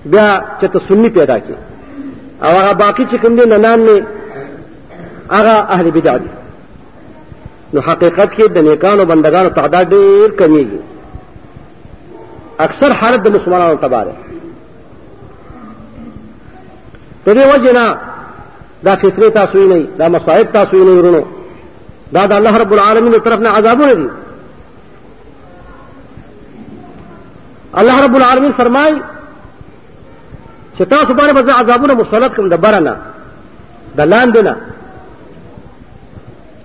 بیا 0.05 0.27
چې 0.61 0.65
ته 0.73 0.79
سنی 0.87 1.09
پیدا 1.15 1.37
کی 1.45 1.53
او 2.41 2.49
هغه 2.49 2.73
باقی 2.73 3.05
چې 3.05 3.15
کوم 3.21 3.35
دي 3.35 3.45
ننان 3.45 3.85
نه 3.85 4.05
هغه 5.31 5.69
اهل 5.75 5.91
بدع 5.91 6.17
دي 6.17 6.29
نو 7.73 7.81
حقیقت 7.81 8.33
کې 8.35 8.47
د 8.51 8.57
نیکانو 8.57 9.05
بندگانو 9.05 9.49
تعداد 9.49 9.89
ډیر 9.95 10.29
کمیږي 10.29 10.79
اکثر 12.67 12.91
حالت 13.01 13.21
د 13.23 13.35
مسلمانانو 13.35 13.75
تبا 13.75 14.03
ده 14.03 14.13
په 17.25 17.31
دې 17.33 17.53
وجه 17.55 17.71
نه 17.71 17.97
دا 18.83 18.95
فطرې 18.95 19.31
تاسو 19.33 19.67
نه 19.67 19.87
دا 19.97 20.09
مصائب 20.09 20.51
تاسو 20.53 20.83
نه 20.83 20.91
ورونو 20.91 21.23
دا 22.13 22.25
د 22.25 22.31
الله 22.33 22.57
رب 22.57 22.73
العالمین 22.73 23.11
تر 23.13 23.17
طرف 23.19 23.39
نه 23.39 23.49
عذابونه 23.49 23.93
دي 23.93 24.07
الله 27.75 28.03
رب 28.05 28.15
العالمین 28.15 28.51
فرمایي 28.57 28.99
چې 30.79 30.83
تاسو 30.85 31.13
باندې 31.13 31.33
به 31.33 31.51
عذابونه 31.51 31.93
مسلط 31.93 32.35
کوم 32.35 32.49
د 32.49 32.57
برنه 32.61 32.95
د 33.97 34.01
لاندې 34.01 34.39
نه 34.47 34.55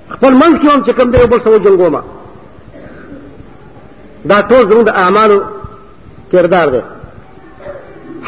خپل 0.08 0.32
منځ 0.32 0.54
کې 0.60 0.68
هم 0.70 0.82
چې 0.86 0.90
کوم 0.90 1.10
دی 1.10 1.26
بل 1.26 1.40
سو 1.44 1.58
جنگوما 1.58 2.02
دا 4.30 4.40
ټول 4.42 4.62
زموږ 4.70 4.84
د 4.86 4.88
اعمالو 4.88 5.40
کردار 6.32 6.68
دی 6.74 6.80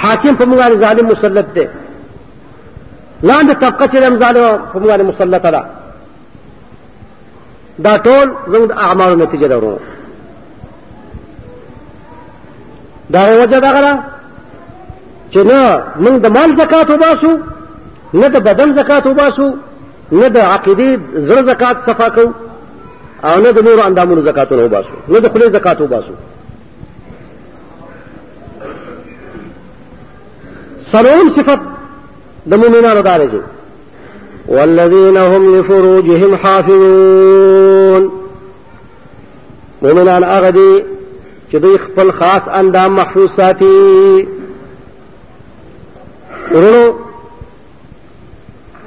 حاکم 0.02 0.36
په 0.36 0.44
موږ 0.44 0.58
باندې 0.58 0.74
ظالم 0.76 1.06
مسلط 1.06 1.46
دی 1.54 1.66
لاندې 3.22 3.52
طبقه 3.60 3.86
چې 3.86 3.96
هم 4.04 4.18
ظالم 4.18 4.58
په 4.72 4.78
موږ 4.80 4.86
باندې 4.90 5.02
مسلط 5.02 5.42
ده 5.46 5.64
دا 7.78 7.98
ټول 7.98 8.26
زموږ 8.52 8.66
د 8.68 8.72
اعمالو 8.76 9.24
نتیجه 9.24 9.46
ده 9.46 9.56
ورو 9.56 9.78
دا 13.10 13.22
وجه 13.42 13.58
دا 13.60 13.70
غره 13.72 14.15
چې 15.36 15.44
نه 15.52 15.62
موږ 16.04 16.16
د 16.24 16.26
مال 16.36 16.50
زکات 16.60 16.88
وباسو 16.90 17.30
نه 18.20 18.28
د 18.34 18.42
بدن 18.48 18.70
زکات 18.80 19.06
وباسو 19.06 19.46
نه 20.20 20.28
د 20.28 20.36
عقیدې 20.52 20.88
زړه 21.28 21.42
زکات 21.50 21.76
صفا 21.88 22.08
کو 22.16 22.26
او 23.28 23.40
نه 23.44 23.50
د 23.56 23.64
نور 23.68 23.80
اندامونو 23.88 24.22
زکاتونه 24.28 24.62
وباسو 24.64 24.92
نه 25.08 25.18
د 25.18 25.26
خولې 25.32 25.50
زکات 25.56 25.80
وباسو 25.80 26.12
سلام 30.92 31.28
صفت 31.38 31.60
د 32.52 32.62
مؤمنانو 32.62 33.02
دارې 33.02 33.28
دي 33.34 33.40
والذین 34.48 35.16
هم 35.16 35.54
لفروجهم 35.58 36.34
حافظون 36.36 38.08
مؤمنان 39.82 40.24
هغه 40.24 40.50
دي 40.50 40.72
چې 41.52 41.56
دوی 41.62 41.78
خپل 41.84 42.10
خاص 42.22 42.48
اندام 42.60 42.92
محفوظ 43.00 43.30
ساتي 43.36 43.74
ورونو 46.52 46.94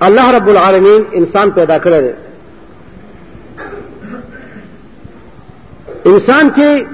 الله 0.02 0.32
رب 0.38 0.48
العالمین 0.50 1.02
انسان 1.14 1.50
پیدا 1.52 1.78
کړی 1.86 2.00
دی 2.04 2.12
انسان 6.10 6.50
کې 6.50 6.86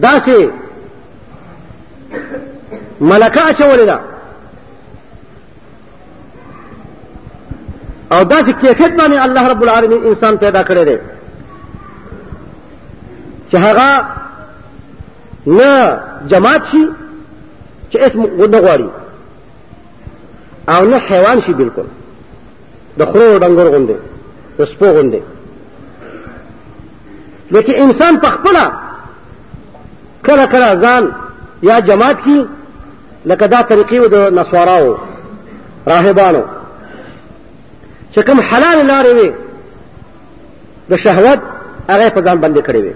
داسې 0.00 0.48
ملکه 3.00 3.40
اچولې 3.48 3.82
ده 3.90 3.98
او 8.12 8.24
داسې 8.24 8.50
کیفیت 8.60 8.92
باندې 9.00 9.18
الله 9.22 9.48
رب 9.48 9.62
العالمین 9.62 10.00
انسان 10.04 10.36
پیدا 10.36 10.62
کړی 10.64 10.84
دی 10.84 10.98
چې 13.50 13.56
هغه 13.56 14.04
نه 15.46 16.00
جماعت 16.26 16.62
شي 16.70 16.84
چې 17.92 17.96
اسم 18.06 18.20
ونه 18.24 18.58
غواړي 18.60 18.90
او 20.68 20.84
نه 20.84 20.98
حیوان 20.98 21.40
شي 21.40 21.52
بالکل 21.54 21.86
د 22.98 23.02
خرو 23.12 23.38
ډنګر 23.42 23.66
غوندې 23.74 23.96
د 24.58 24.64
سپو 24.72 24.88
غوندې 24.96 25.22
لکه 27.54 27.72
انسان 27.84 28.18
په 28.24 28.28
خپل 28.36 28.56
کله 30.26 30.46
کله 30.52 30.68
ځان 30.84 31.08
یا 31.68 31.78
جماعت 31.88 32.18
کې 32.26 32.36
لکه 33.30 33.46
دا 33.46 33.60
طریقې 33.70 33.98
و 34.00 34.06
د 34.14 34.18
نسواراو 34.38 34.96
راهبانو 35.92 36.42
چې 38.12 38.20
کوم 38.26 38.40
حلال 38.48 38.78
لارې 38.90 39.12
وي 39.18 39.30
د 40.90 40.96
شهوت 41.04 41.40
هغه 41.90 42.08
په 42.16 42.20
ځان 42.26 42.40
باندې 42.40 42.60
کړې 42.68 42.80
وي 42.84 42.92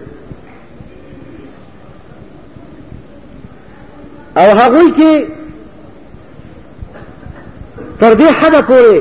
او 4.37 4.43
هغه 4.59 4.83
کې 4.97 5.12
تر 8.01 8.14
دې 8.19 8.29
حد 8.33 8.53
پورې 8.67 8.97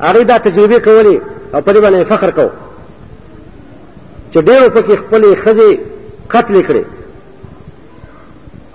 هغه 0.00 0.22
دا 0.22 0.36
تجربه 0.38 0.78
کولې 0.78 1.20
او 1.54 1.60
په 1.62 1.72
دې 1.72 1.80
باندې 1.82 2.06
فخر 2.12 2.30
کو 2.30 2.48
چې 4.32 4.38
ډېر 4.38 4.68
په 4.68 4.80
کې 4.82 4.96
خپلې 5.02 5.36
خزې 5.42 5.78
قتل 6.30 6.62
کړي 6.66 6.84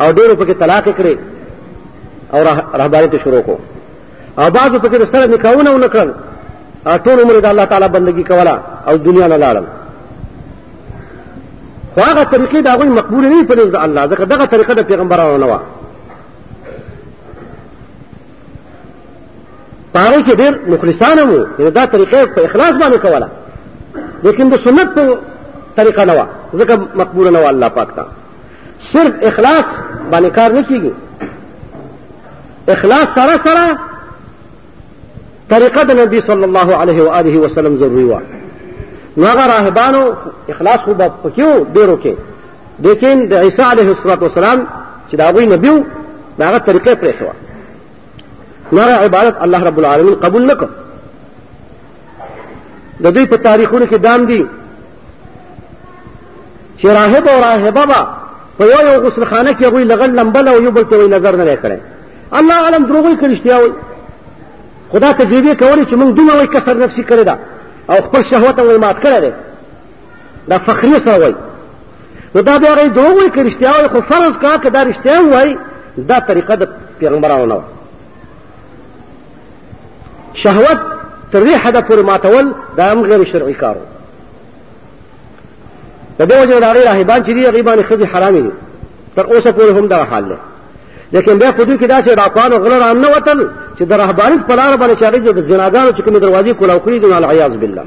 او 0.01 0.11
ډېر 0.13 0.33
په 0.33 0.45
کې 0.45 0.53
طلاق 0.53 0.89
کړي 0.99 1.17
او 2.33 2.43
رهبانیت 2.77 3.15
شروع 3.23 3.41
کو 3.41 3.59
او 4.39 4.51
بعضو 4.51 4.79
په 4.79 4.89
کې 4.89 5.05
سره 5.05 5.25
نکاحونه 5.27 5.71
ونکړل 5.75 6.11
ټول 6.85 7.19
عمر 7.21 7.39
د 7.39 7.45
الله 7.45 7.65
تعالی 7.65 7.87
بندگی 7.89 8.23
کوله 8.23 8.61
او 8.87 8.97
دنیا 8.97 9.27
نه 9.27 9.37
لاړل 9.37 9.65
خو 11.95 12.01
هغه 12.01 12.23
طریقې 12.23 12.55
دا 12.61 12.73
غوي 12.75 12.89
مقبول 12.89 13.25
نه 13.29 13.43
په 13.43 13.55
نزد 13.57 13.75
الله 13.75 14.07
ځکه 14.07 14.23
دغه 14.23 14.45
طریقه 14.45 14.73
د 14.73 14.81
پیغمبرانو 14.81 15.37
نه 15.37 15.45
و 15.45 15.57
پاره 19.93 20.23
کې 20.23 20.35
ډېر 20.37 20.53
مخلصان 20.67 21.19
وو 21.19 21.69
دا 21.69 21.85
طریقې 21.85 22.25
په 22.35 22.45
اخلاص 22.45 22.75
باندې 22.79 22.97
کوله 22.97 23.27
لیکن 24.23 24.49
د 24.49 24.55
سنت 24.63 24.93
په 24.95 25.17
طریقه 25.77 26.05
نه 26.05 26.13
و 26.13 26.25
ځکه 26.57 26.75
مقبول 26.97 27.31
نه 27.33 27.39
و 27.39 27.47
الله 27.49 27.67
پاک 27.69 27.87
ته 27.95 28.05
صرف 28.91 29.13
اخلاص 29.21 29.65
باندې 30.11 30.27
کار 30.35 30.51
نه 30.51 30.63
کیږي 30.63 30.91
اخلاص 32.69 33.07
سره 33.15 33.37
سره 33.37 33.79
طریقه 35.49 35.83
د 35.83 35.91
نبی 35.99 36.21
صلی 36.21 36.43
الله 36.43 36.75
علیه 36.75 37.01
و 37.03 37.09
آله 37.09 37.37
وسلم 37.37 37.77
ضروری 37.77 38.03
و 38.03 38.17
نو 39.17 39.23
هغه 39.25 39.45
راهبانو 39.53 40.03
اخلاص 40.49 40.79
خو 40.85 40.93
به 40.93 41.07
پکیو 41.23 41.63
ډیرو 41.73 41.97
کې 42.03 42.13
لیکن 42.79 43.25
د 43.31 43.33
عیسی 43.33 43.61
علیه 43.61 43.87
السلام 44.23 44.67
چې 45.11 45.15
دا 45.15 45.31
غوی 45.31 45.45
نبیو 45.45 45.83
دا 46.37 46.45
هغه 46.49 46.57
طریقې 46.57 46.95
پرې 47.01 47.13
شو 47.19 47.25
نو 48.71 48.81
عبادت 48.81 49.35
الله 49.43 49.63
رب 49.63 49.79
العالمین 49.79 50.15
قبول 50.15 50.47
نکړ 50.51 50.67
د 53.03 53.07
دوی 53.15 53.25
په 53.25 53.37
تاریخونو 53.37 53.85
کې 53.85 53.95
دام 53.95 54.25
دي 54.25 54.45
چې 56.79 56.85
راهب 56.85 57.27
او 57.27 57.39
راهبه 57.47 57.85
به 57.85 58.07
په 58.59 58.63
یو 58.65 58.93
یو 58.93 59.01
غسل 59.09 59.25
خانه 59.25 59.53
کې 59.53 59.63
غوی 59.63 59.83
لغل 59.83 60.11
لمبل 60.19 60.47
او 60.47 60.61
یو 60.63 60.71
بل 60.71 60.83
ته 60.83 61.07
نظر 61.17 61.35
نه 61.35 61.57
کړي 61.63 61.77
الله 62.39 62.53
علم 62.55 62.85
دروغ 62.85 63.05
وي 63.05 63.17
کړي 63.17 63.71
خدا 64.93 65.11
تجربه 65.11 65.53
کولی 65.55 65.85
چې 65.85 65.93
موږ 65.99 66.09
دومره 66.17 66.35
وای 66.35 66.47
کسر 66.47 66.77
نفسي 66.77 67.03
کړی 67.03 67.23
دا 67.25 67.37
او 67.89 67.95
خپل 68.01 68.21
شهوت 68.23 68.59
هم 68.59 68.77
مات 68.79 68.99
کړی 68.99 69.21
دی 69.21 69.31
دا 70.49 70.57
فخری 70.59 70.99
سره 70.99 71.17
وای 71.17 71.35
نو 72.35 72.41
دا 72.41 72.57
بیا 72.57 72.73
غي 72.75 72.89
دروغ 72.89 73.15
وای 73.17 73.29
که 73.29 73.49
رښتیا 73.49 73.75
وای 73.79 73.87
خو 73.87 74.01
فرض 74.01 74.37
کا 74.41 74.57
که 74.57 74.69
دا 74.69 74.83
رښتیا 74.91 75.33
وای 75.33 75.57
دا 76.07 76.19
طریقه 76.19 76.55
د 76.55 76.67
پیغمبرانو 76.99 77.45
نه 77.45 77.61
شهوت 80.33 80.79
تر 81.31 81.43
دې 81.45 81.49
حده 81.49 81.81
پورې 81.81 82.05
ماتول 82.05 82.53
دا 82.77 82.83
هم 82.91 83.01
غیر 83.03 83.23
شرعي 83.23 83.53
کار 83.53 83.77
د 86.19 86.23
دې 86.23 86.33
وجه 86.35 86.59
دا 86.59 86.73
غیر 86.73 86.83
راهبان 86.85 87.21
چې 87.23 87.25
دی 87.29 87.45
غیبان 87.47 87.83
خزي 87.83 88.05
حرامي 88.05 88.41
دي 88.41 88.51
تر 89.15 89.25
اوسه 89.25 89.51
پورې 89.51 89.77
هم 89.77 89.87
دا 89.87 90.03
حال 90.05 90.25
دی 90.25 90.35
لیکن 91.13 91.33
بیا 91.37 91.51
په 91.51 91.63
دوی 91.63 91.77
کې 91.77 91.87
داسې 91.89 92.15
ډاکوان 92.15 92.51
غله 92.53 92.77
را 92.79 92.93
نه 92.93 93.07
وتل 93.09 93.49
چې 93.77 93.83
د 93.83 93.93
رهبانیت 93.93 94.41
په 94.47 94.53
لار 94.55 94.77
باندې 94.77 94.95
چارې 94.99 95.17
د 95.17 95.41
زناګانو 95.41 95.91
چې 95.91 96.01
کومې 96.01 96.19
دروازې 96.23 96.51
کولاو 96.59 96.79
کړي 96.85 96.99
دي 97.01 97.07
نو 97.07 97.13
العیاذ 97.15 97.51
بالله 97.55 97.85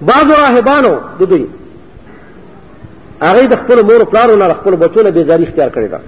بعض 0.00 0.30
راهبانو 0.32 0.94
د 1.20 1.24
دوی 1.24 1.46
هغه 3.22 3.46
د 3.46 3.56
خپل 3.56 3.82
مور 3.82 4.04
پلارو 4.04 4.36
نه 4.36 4.54
خپل 4.54 4.76
بچو 4.76 5.02
نه 5.02 5.10
بیزاری 5.10 5.44
اختیار 5.46 5.68
کړی 5.70 5.88
دا 5.92 5.98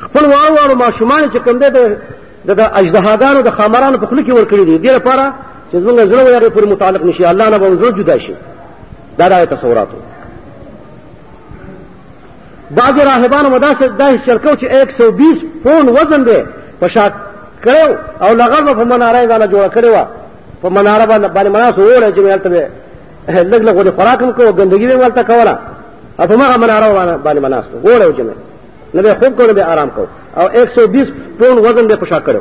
خپل 0.00 0.24
واړو 0.32 0.74
ماشومان 0.74 1.30
چې 1.30 1.36
کوم 1.44 1.58
دی 1.58 1.68
د 2.48 2.60
اجدهاګانو 2.80 3.40
د 3.42 3.50
خامرانو 3.50 3.98
په 3.98 4.06
خلکو 4.06 4.26
کې 4.26 4.34
ور 4.36 4.44
کړی 4.50 4.64
دی 4.66 4.78
د 4.78 4.86
لپاره 4.98 5.32
چې 5.72 5.76
زمونږ 5.76 6.08
زړه 6.12 6.22
یې 6.24 6.48
پر 6.54 6.64
متعلق 6.64 7.02
نشي 7.04 7.24
الله 7.26 7.48
نه 7.50 7.58
به 7.58 7.76
زړه 7.76 7.92
جدا 7.98 8.18
شي 8.18 8.32
دا 9.18 9.28
دا 9.28 9.44
تصوراتو 9.44 9.96
بعض 12.70 13.00
راهبانو 13.00 13.50
مدا 13.50 13.74
سره 13.74 13.88
دا 13.88 14.18
شرکو 14.26 14.56
چې 14.56 14.64
120 14.64 14.64
پون 15.64 15.88
وزن 15.88 16.24
دی 16.24 16.44
په 16.80 16.88
شاک 16.88 17.12
کړو 17.66 17.96
او 18.22 18.36
لغړ 18.36 18.74
په 18.74 18.84
مناره 18.84 19.26
باندې 19.26 19.50
جوړ 19.50 19.74
کړو 19.78 20.06
په 20.62 20.68
مناره 20.68 21.06
باندې 21.06 21.26
باندې 21.34 21.48
مناسو 21.48 21.80
وره 21.80 22.12
چې 22.14 22.18
ملته 22.18 22.68
لګ 23.28 23.60
لګ 23.62 23.76
وړي 23.76 23.90
خوراکم 23.90 24.32
کو 24.32 24.42
ګندګي 24.42 24.86
به 24.86 24.96
ملته 24.96 25.22
کوله 25.22 25.58
او 26.20 26.26
په 26.26 26.32
هغه 26.34 26.56
مناره 26.58 27.18
باندې 27.24 27.38
مناسو 27.38 27.68
وره 27.84 28.12
چې 28.16 28.20
نه 28.94 29.02
به 29.02 29.14
خوب 29.14 29.36
کو 29.40 29.46
نه 29.46 29.52
به 29.52 29.64
آرام 29.72 29.88
کو 29.90 30.06
او 30.40 30.48
120 30.48 30.68
پون 31.38 31.58
وزن 31.58 31.86
دی 31.86 31.94
په 31.96 32.04
شاک 32.06 32.28
کړو 32.30 32.40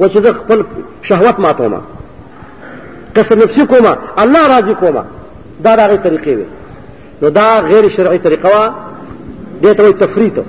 و 0.00 0.08
چې 0.08 0.18
زه 0.18 0.32
خپل 0.32 0.64
شهوت 1.02 1.40
ماتوم 1.40 1.80
قسم 3.16 3.38
نفسي 3.38 3.66
کومه 3.66 3.96
الله 4.18 4.46
راضي 4.46 4.74
کومه 4.74 5.02
دا 5.64 5.76
دغه 5.76 5.96
طریقې 5.96 6.28
وي 6.36 6.44
نو 7.22 7.28
دا 7.28 7.60
غیر 7.60 7.88
شرعي 7.88 8.18
طریقه 8.18 8.48
وا 8.48 8.74
دې 9.62 9.74
ته 9.76 9.92
تفریط 9.92 10.40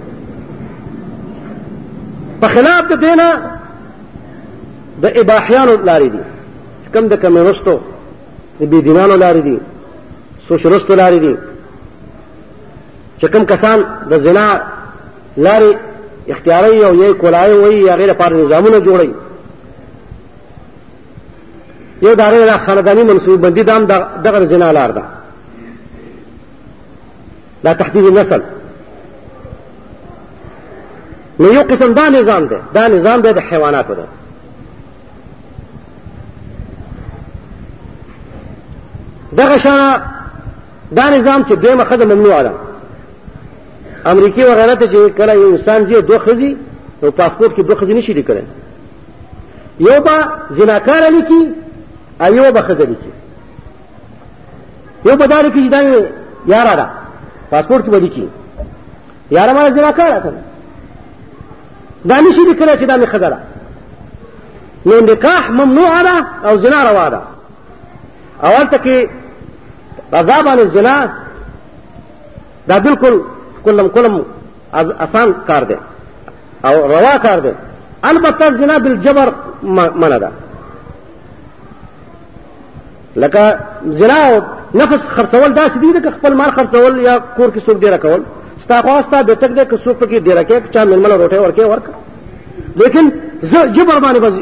په 2.42 2.48
خلاف 2.48 2.86
د 2.92 3.00
دینه 3.00 3.28
د 5.04 5.20
اباحیانو 5.22 5.76
لارې 5.86 6.12
دي 6.16 6.20
کم 6.94 7.08
د 7.08 7.14
کمونستو 7.22 7.80
د 8.60 8.64
بيدینانو 8.66 9.16
لارې 9.16 9.42
دي 9.44 9.60
سوشلستو 10.48 10.96
لارې 10.96 11.20
دي 11.26 11.36
چې 13.22 13.26
کم 13.28 13.46
کسان 13.46 13.84
د 14.10 14.20
زنا 14.24 14.50
لارې 15.38 15.78
اختیاري 16.36 16.84
او 16.86 16.94
یې 16.96 17.14
کولای 17.22 17.54
وي 17.58 17.80
یا 17.88 17.96
غیر 17.96 18.14
پر 18.14 18.34
نظامونه 18.34 18.80
جوړي 18.80 19.10
یو 22.02 22.16
دا 22.16 22.24
غره 22.30 22.46
د 22.54 22.66
خاندانی 22.66 23.04
منسوب 23.04 23.42
بندي 23.42 23.64
دام 23.64 23.86
دغه 24.24 24.46
جنالار 24.48 24.92
ده 24.92 25.04
دا 27.64 27.74
تحديد 27.74 28.06
النسل 28.06 28.42
نو 31.40 31.54
یو 31.54 31.62
قسم 31.62 31.94
دا 31.94 32.10
نظام 32.10 32.46
ده 32.48 32.60
دا 32.74 32.88
نظام 32.88 33.22
ده 33.22 33.32
د 33.32 33.40
حیواناتو 33.40 33.94
ده 33.94 34.06
دغه 39.38 39.58
شانه 39.60 40.02
دا 40.96 41.10
نظام 41.20 41.44
چې 41.44 41.54
دویمه 41.54 41.84
خزه 41.84 42.06
ممنوع 42.06 42.44
ده 42.44 42.52
امریکای 44.06 44.46
وغیرہ 44.46 44.78
ته 44.80 44.88
چې 44.88 45.12
کله 45.18 45.34
یو 45.34 45.50
انسان 45.50 45.86
زی 45.86 46.02
دوه 46.02 46.18
خزي 46.20 46.58
نو 47.04 47.12
پاسپورت 47.12 47.56
کې 47.56 47.60
دوه 47.62 47.76
خزي 47.76 47.94
نشي 47.94 48.14
لیکل 48.14 48.38
یو 49.80 50.02
با 50.02 50.28
زناکار 50.50 51.10
لیکي 51.12 51.52
ایو 52.22 52.52
بخزه 52.54 52.86
کې 52.86 53.14
یو 55.06 55.16
بدار 55.16 55.50
کې 55.50 55.70
دا 55.72 55.82
یار 56.48 56.78
را 56.78 56.88
پاسپورت 57.50 57.86
کې 57.86 57.90
ودی 57.90 58.10
کې 58.16 58.26
یار 59.32 59.54
ما 59.54 59.70
زرا 59.72 59.92
کار 59.92 60.12
اته 60.12 60.34
دا 62.06 62.16
نشي 62.22 62.44
لیکل 62.46 62.78
چې 62.80 62.84
دا 62.84 62.98
مې 62.98 63.06
خزه 63.10 63.30
ده 63.30 63.38
نو 64.86 65.00
نکاح 65.12 65.50
ممنوع 65.50 66.02
ده 66.04 66.28
او 66.50 66.58
زنا 66.58 66.92
روا 66.92 67.10
ده 67.10 67.20
اول 68.44 68.66
ته 68.70 68.78
کې 68.78 69.10
رضا 70.14 70.42
باندې 70.44 70.74
زنا 70.74 71.14
دا 72.68 72.80
بالکل 72.80 73.22
کلم 73.66 73.88
کلم 73.88 74.22
آسان 75.00 75.34
کار 75.48 75.64
دی 75.64 75.76
او 76.66 76.88
روا 76.88 77.18
کار 77.18 77.40
دی 77.40 77.52
البته 78.04 78.52
زنا 78.58 78.78
بالجبر 78.78 79.34
منع 79.96 80.18
ده 80.18 80.32
لکه 83.24 83.44
زنا 83.86 84.18
او 84.28 84.40
نفس 84.76 85.02
خرڅول 85.16 85.52
داسې 85.58 85.78
دي 85.80 85.88
لکه 85.98 86.10
خپل 86.12 86.34
مال 86.36 86.50
خرڅول 86.58 87.00
یا 87.04 87.18
کور 87.38 87.50
کې 87.50 87.66
څوک 87.66 87.78
ډیره 87.84 87.98
کول 88.02 88.22
ستا 88.64 88.82
خواستا 88.82 89.22
به 89.22 89.34
تک 89.36 89.50
دې 89.58 89.66
که 89.70 89.78
څوک 89.84 89.96
پکې 90.04 90.20
ډیره 90.28 90.44
کې 90.44 90.74
چا 90.74 90.84
ململ 90.86 91.12
روټه 91.22 91.40
ورکې 91.42 91.64
ورک 91.64 91.84
لیکن 92.82 93.10
جبر 93.78 93.98
باندې 94.04 94.20
بز 94.26 94.36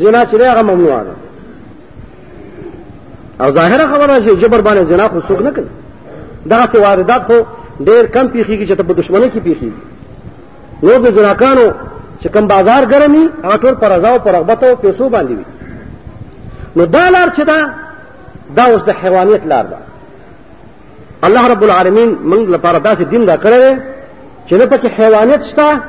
زنا 0.00 0.24
چې 0.26 0.34
هغه 0.34 0.62
ممنوع 0.70 1.02
ده 1.08 1.14
او 3.46 3.50
ظاهره 3.58 3.86
خبره 3.92 4.16
چې 4.24 4.40
جبر 4.44 4.60
باندې 4.66 4.82
زنا 4.90 5.08
خو 5.08 5.20
څوک 5.28 5.42
نه 5.48 5.50
کوي 5.56 5.66
دغه 6.46 6.66
څه 6.72 6.76
واردات 6.84 7.22
خو 7.28 7.38
ډیر 7.80 8.06
کم 8.14 8.26
پیخیږي 8.32 8.66
چې 8.68 8.72
ته 8.76 8.82
په 8.82 8.92
دشمنی 9.00 9.30
کې 9.30 9.40
پیخیږي 9.46 9.82
نو 10.82 10.98
د 10.98 11.14
زناکانو 11.16 11.66
چې 12.22 12.28
کم 12.34 12.44
بازار 12.54 12.82
ګرمي 12.92 13.24
هغه 13.44 13.56
ټول 13.56 13.74
پر 13.80 13.88
رضا 13.98 14.08
او 14.12 14.18
پر 14.24 14.32
رغبت 14.34 14.64
او 14.64 14.76
پیسو 14.76 15.08
باندې 15.08 15.32
وي 15.38 15.44
نو 16.76 16.84
دا 16.84 17.04
لار 17.10 17.28
چې 17.36 17.40
دا 17.50 17.58
دا 18.56 18.64
اوس 18.72 18.80
د 18.86 18.90
حیوانیت 19.00 19.42
لار 19.52 19.66
ده 19.72 19.78
الله 21.26 21.44
رب 21.52 21.62
العالمین 21.66 22.10
موږ 22.30 22.42
لپاره 22.54 22.78
داسې 22.78 23.02
دین 23.12 23.28
را 23.30 23.36
کړی 23.36 23.76
چې 24.48 24.52
نه 24.60 24.66
پکې 24.66 24.88
حیوانیت 24.98 25.42
شته 25.42 25.80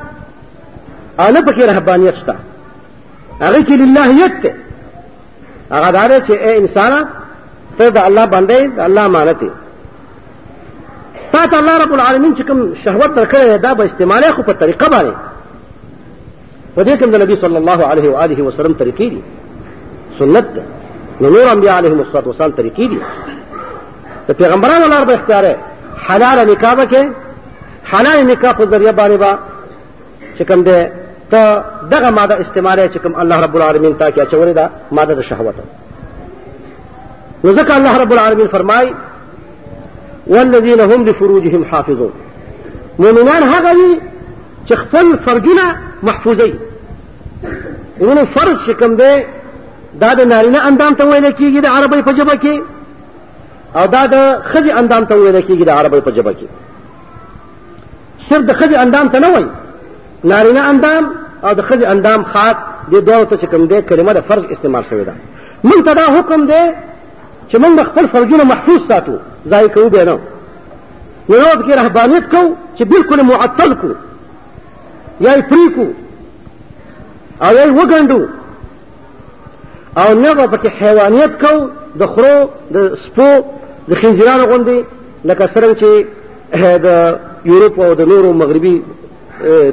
او 1.20 1.26
نه 1.32 1.40
پکې 1.40 1.62
رهبانیت 1.72 2.14
شته 2.14 2.34
هغه 3.40 3.60
کې 3.64 3.72
للهیت 3.72 4.40
ده 4.42 4.54
هغه 5.74 5.90
دا 6.08 6.20
چې 6.26 6.30
اے 6.44 6.56
انسان 6.58 7.06
ته 7.78 7.88
د 7.90 7.98
الله 7.98 8.26
باندې 8.26 8.76
د 8.76 8.80
الله 8.88 9.00
امانت 9.06 9.40
دی 9.40 9.50
تا 11.32 11.46
ته 11.46 11.56
الله 11.60 11.78
رب 11.84 11.92
العالمین 11.96 12.34
چې 12.36 12.42
کوم 12.48 12.74
شهوت 12.74 13.10
درکړی 13.18 13.58
دا 13.66 13.74
به 13.74 13.84
استعمالي 13.84 14.30
خو 14.32 14.42
په 14.42 14.52
طریقه 14.52 14.86
باندې 14.86 15.14
په 16.76 16.82
دې 16.84 16.94
کې 16.98 17.06
د 17.06 17.20
نبی 17.22 17.36
صلی 17.36 17.56
الله 17.56 17.84
علیه 17.90 18.10
و 18.10 18.16
آله 18.24 18.42
وسلم 18.42 18.74
طریقې 18.78 19.10
دي 19.14 19.22
سنت 20.18 20.48
ده 20.54 20.62
نو 21.20 21.30
نور 21.30 21.46
انبیاء 21.50 21.76
علیهم 21.78 21.98
الصلوۃ 22.00 22.26
والسلام 22.26 22.50
طریقې 22.58 22.86
دي 22.92 22.98
د 24.28 24.32
پیغمبرانو 24.40 24.86
لار 24.92 25.04
به 25.06 25.14
اختیار 25.16 25.44
حلال 26.08 26.38
نکاح 26.50 26.74
وکې 26.80 27.02
حلال 27.90 28.18
نکاح 28.30 28.52
په 28.58 28.64
ذریعہ 28.72 28.92
باندې 29.00 29.16
با 29.22 29.32
چې 30.38 30.42
کوم 30.48 30.60
ده 30.68 30.76
ته 31.30 31.40
دغه 31.92 32.10
ماده 32.18 32.34
استعمال 32.40 32.78
چې 32.94 32.98
کوم 33.02 33.14
الله 33.22 33.36
رب 33.44 33.54
العالمین 33.56 33.94
تاکي 34.00 34.20
اچولې 34.20 34.54
ده 34.58 34.70
ماده 34.96 35.14
د 35.14 35.20
شهوت 35.28 35.54
نو 37.44 37.50
ځکه 37.58 37.72
الله 37.78 37.94
رب 38.02 38.12
العالمین 38.14 38.48
فرمای 38.56 38.86
والذین 40.26 40.80
هم 40.80 41.00
لفروجهم 41.08 41.62
حافظون 41.70 42.12
مؤمنان 42.98 43.42
هغه 43.52 43.70
دي 43.78 43.92
چې 44.66 44.74
خپل 44.82 45.16
فرجونه 45.24 45.64
محفوظي 46.08 46.52
یعنی 48.00 48.26
فرض 48.26 48.66
چې 48.66 48.70
کوم 48.80 48.92
ده 49.00 49.10
دا 50.02 50.10
د 50.14 50.20
نارینه 50.32 50.60
اندام 50.68 50.92
ته 50.98 51.04
ویل 51.10 51.26
کیږي 51.32 51.60
د 51.60 51.66
عربی 51.76 52.02
په 52.02 52.12
جبه 52.18 52.34
کې 52.42 52.54
او 53.78 53.86
دا 53.86 54.06
د 54.06 54.16
خځې 54.52 54.72
اندام 54.80 55.04
ته 55.04 55.14
ویل 55.16 55.40
کیږي 55.40 55.64
د 55.64 55.70
عربی 55.78 56.00
په 56.06 56.10
جبه 56.16 56.32
کې 56.38 56.46
صرف 58.28 58.42
د 58.50 58.52
خځې 58.58 58.76
اندام 58.84 59.08
ته 59.08 59.18
نه 59.20 59.28
وایي 59.32 59.48
نارینه 60.24 60.60
اندام 60.70 61.04
او 61.44 61.54
د 61.54 61.60
خځې 61.68 61.86
اندام 61.86 62.22
خاص 62.32 62.56
د 62.92 62.94
دوه 63.08 63.24
ته 63.24 63.36
چې 63.36 63.44
کوم 63.50 63.66
دی 63.66 63.82
کلمه 63.82 64.12
د 64.12 64.20
فرض 64.28 64.42
استعمال 64.50 64.82
شوې 64.90 65.04
ده 65.08 65.14
موږ 65.68 65.82
ته 65.84 65.92
دا 65.94 66.02
حکم 66.18 66.46
دی 66.46 66.62
چې 67.50 67.56
موږ 67.62 67.82
خپل 67.90 68.06
فرجونه 68.06 68.44
محفوظ 68.44 68.80
ساتو 68.88 69.18
ځای 69.50 69.64
کوو 69.74 69.88
به 69.90 70.04
نه 70.04 70.18
نو 71.28 71.50
کې 71.66 71.72
رهبانيت 71.80 72.24
کو 72.30 72.42
چې 72.78 72.82
بالکل 72.92 73.22
معطل 73.22 73.74
کو 73.74 73.90
یا 75.24 75.32
پری 75.50 75.66
کو 75.76 75.86
او 77.46 77.50
یې 77.56 77.78
وګندو 77.78 78.22
او 79.98 80.14
نه 80.14 80.34
به 80.34 80.46
پکې 80.46 80.66
حیوانیت 80.68 81.40
کو 81.44 81.68
د 81.98 82.06
خرو 82.06 82.48
د 82.74 82.94
سپو 83.04 83.30
د 83.88 83.94
خنزیرانو 84.02 84.44
غوندې 84.46 84.84
لکه 85.24 85.46
څرنګه 85.46 85.76
چې 85.80 85.88
د 86.86 87.18
یورپ 87.44 87.80
او 87.80 87.94
د 87.94 88.00
نورو 88.02 88.32
مغربي 88.32 88.82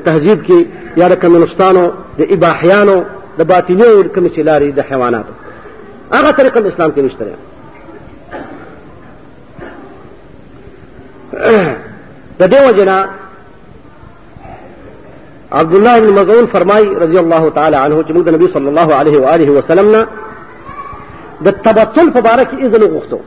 تهذیب 0.06 0.44
کې 0.46 0.66
یا 0.98 1.08
د 1.08 1.14
کمونستانو 1.16 1.92
د 2.20 2.34
اباحیانو 2.34 3.04
د 3.38 3.42
باطني 3.44 3.84
او 3.84 4.04
کومې 4.04 4.32
چې 4.36 4.40
لارې 4.40 4.70
د 4.76 4.82
حیواناتو 4.92 5.32
هغه 6.14 6.32
طریقه 6.32 6.60
د 6.60 6.68
اسلام 6.68 6.92
کې 6.96 7.00
نشته 7.00 7.26
د 12.40 12.48
دې 12.54 12.62
وجه 12.68 12.86
نه 12.86 13.08
عبد 15.52 15.74
الله 15.76 16.00
بن 16.00 16.12
مسعود 16.14 16.46
فرمای 16.46 16.96
رضی 16.96 17.18
الله 17.20 17.50
تعالی 17.50 17.76
عنه 17.76 18.04
چې 18.04 18.08
موږ 18.12 18.28
نبی 18.34 18.48
صلی 18.48 18.68
الله 18.68 18.94
علیه 18.96 19.20
و 19.20 19.24
آله 19.36 19.50
وسلم 19.52 19.92
نه 19.96 20.08
د 21.44 21.50
تبتل 21.52 22.12
په 22.12 22.22
باره 22.22 22.44
کې 22.44 22.54
اذن 22.64 22.82
غوښتو 22.82 23.18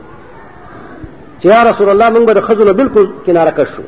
چې 1.41 1.45
یا 1.45 1.63
رسول 1.63 1.89
الله 1.89 2.09
موږ 2.09 2.25
به 2.27 2.33
د 2.33 2.41
خزو 2.41 2.63
نه 2.63 2.71
بالکل 2.73 3.07
کناره 3.25 3.51
کش 3.51 3.67
شو 3.75 3.81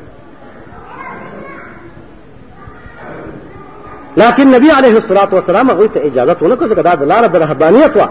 لكن 4.16 4.46
نبی 4.50 4.70
علیه 4.70 4.94
الصلاة 4.96 5.28
والسلام 5.32 5.70
هغوی 5.70 5.88
ته 5.88 6.00
اجازت 6.06 6.42
ونه 6.42 6.56
کړه 6.56 6.68
ځکه 6.72 6.82
دا 6.82 6.94
دلاله 6.94 7.26
د 7.26 7.36
رهبانیت 7.36 7.96
وه 7.96 8.08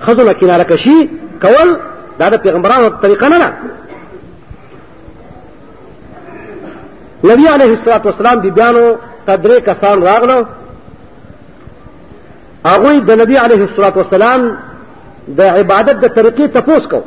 خزو 0.00 0.22
نه 0.24 0.32
کناره 0.32 0.62
کشي 0.64 1.08
کول 1.42 1.76
دا 2.18 2.28
د 2.28 2.36
پیغمبرانو 2.42 2.88
طریقه 2.88 3.28
نه 3.28 3.38
ده 3.38 3.48
نبی 7.30 7.46
علیہ 7.54 7.66
الصلوۃ 7.74 8.04
والسلام 8.06 8.38
بیبیانو 8.44 8.84
تدری 9.28 9.58
کسان 9.68 10.02
راغله 10.06 10.36
هغه 12.66 12.98
د 13.10 13.20
نبی 13.20 13.36
علیه 13.44 13.62
الصلوات 13.68 13.96
والسلام 14.00 14.44
د 15.38 15.56
عبادت 15.60 16.02
د 16.04 16.12
طریقې 16.16 16.48
تپوس 16.56 16.88
کو 16.94 17.00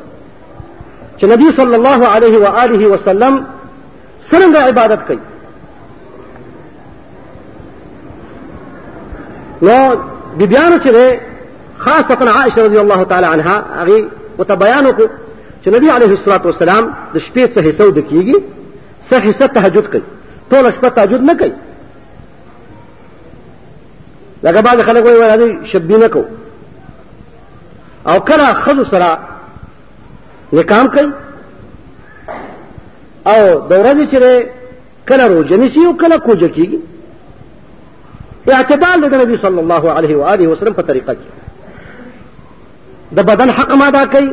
چې 1.17 1.25
نبی 1.33 1.51
صلی 1.59 1.75
الله 1.79 2.07
علیه 2.15 2.37
و 2.39 2.45
آله 2.63 2.87
وسلم 2.93 3.39
څنګه 4.31 4.57
عبادت 4.71 5.07
کوي 5.11 5.23
نو 9.69 9.79
بیبیانو 10.41 10.77
چې 10.87 11.79
خاصه 11.85 12.29
عائشه 12.37 12.69
رضی 12.71 12.77
الله 12.85 13.03
تعالی 13.13 13.27
عنها 13.33 13.55
هغه 13.85 14.43
وتبیانو 14.43 14.91
کو 14.99 15.05
چې 15.63 15.67
نبی 15.79 15.89
علیه 15.97 16.07
الصلوات 16.07 16.45
والسلام 16.45 16.93
د 17.13 17.17
شپې 17.17 17.43
څخه 17.53 17.65
حصو 17.71 17.91
د 17.95 17.99
کیږي 18.09 18.35
څه 19.05 19.15
حصہ 19.25 19.47
تهجد 19.57 19.85
کوي 19.91 20.01
ټول 20.51 20.63
شپه 20.73 20.89
تهجد 20.97 21.21
نه 21.29 21.33
کوي 21.43 21.53
لکه 24.43 24.59
بعض 24.67 24.77
خلک 24.89 25.01
وایي 25.05 25.21
راځي 25.27 25.47
شبي 25.71 25.97
نه 26.03 26.07
کو 26.17 26.23
او 28.11 28.17
کله 28.31 28.47
خذ 28.65 28.77
سره 28.91 29.09
نکام 30.59 30.85
کوي 30.97 31.11
او 33.27 33.67
د 33.67 33.73
ورځې 33.73 34.05
چې 34.11 34.21
کله 35.09 35.23
روزه 35.33 35.55
نیسي 35.63 35.81
او 35.85 35.97
کله 36.05 36.17
کوجه 36.19 36.47
کیږي 36.47 36.79
اعتدال 38.55 38.97
د 39.11 39.13
نبی 39.19 39.35
صلی 39.47 39.59
الله 39.59 39.83
علیه 39.99 40.13
و 40.17 40.23
آله 40.33 40.45
وسلم 40.47 40.73
په 40.81 40.87
طریقه 40.91 41.13
کې 41.21 41.29
د 43.17 43.19
بدن 43.29 43.49
حق 43.57 43.71
ما 43.79 43.87
ادا 43.87 44.03
کوي 44.05 44.29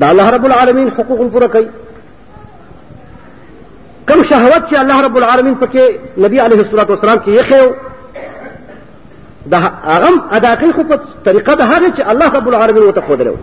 د 0.00 0.02
الله 0.04 0.26
رب 0.30 0.44
العالمین 0.46 0.88
حقوق 0.98 1.20
پوره 1.34 1.46
کوي 1.54 1.66
کوم 4.08 4.22
شهوت 4.22 4.68
چې 4.70 4.74
الله 4.80 5.00
رب 5.04 5.16
العالمین 5.20 5.54
پکې 5.62 5.84
نبی 6.24 6.38
علیه 6.46 6.58
الصلاۃ 6.66 6.88
والسلام 6.92 7.18
کې 7.24 7.28
یخیو 7.38 7.66
دا 9.54 9.58
هغه 9.64 10.10
ادا 10.38 10.52
کوي 10.60 10.72
خو 10.76 10.82
په 10.92 10.96
طریقه 11.26 11.52
ده 11.54 11.64
هغه 11.64 11.88
چې 11.96 12.08
الله 12.12 12.28
رب 12.36 12.48
العالمین 12.52 12.82
وته 12.86 13.00
خودلو 13.08 13.34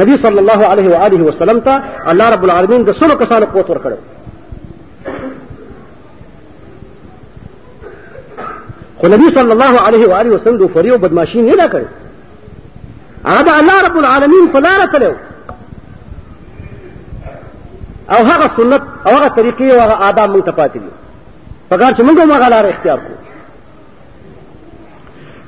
نبی 0.00 0.14
صلی 0.24 0.38
الله 0.42 0.60
علیه 0.72 0.88
و 0.94 0.96
آله 1.06 1.22
وسلم 1.28 1.58
ته 1.68 1.74
الله 2.14 2.26
رب 2.34 2.44
العالمین 2.48 2.80
د 2.88 2.90
سلو 3.02 3.14
کسانو 3.22 3.44
قوت 3.54 3.66
ورکړو 3.74 3.98
خو 9.00 9.06
نبی 9.16 9.28
صلی 9.40 9.50
الله 9.56 9.74
علیه 9.78 10.08
و 10.10 10.12
آله 10.12 10.30
وسلم 10.34 10.56
د 10.64 10.66
فریو 10.76 10.96
بدمعشی 11.06 11.40
نه 11.48 11.66
کړ 11.76 11.82
هغه 13.26 13.56
الله 13.62 13.76
رب 13.90 13.96
العالمین 14.04 14.44
په 14.56 14.60
لار 14.68 14.82
تلو 14.96 15.12
او 18.10 18.24
هغه 18.24 18.50
سنت 18.56 18.82
او 19.06 19.10
هغه 19.12 19.28
طریقې 19.28 19.72
او 19.72 19.80
هغه 19.80 20.08
آداب 20.08 20.30
مونږ 20.30 20.44
ته 20.44 20.50
پاتې 20.52 20.78
دي 20.78 20.90
کار 21.76 21.92
چې 21.94 22.00
مونږ 22.00 22.18
هم 22.20 22.32
هغه 22.32 22.48
لاره 22.48 22.68
اختیار 22.68 22.98
کړو 22.98 23.18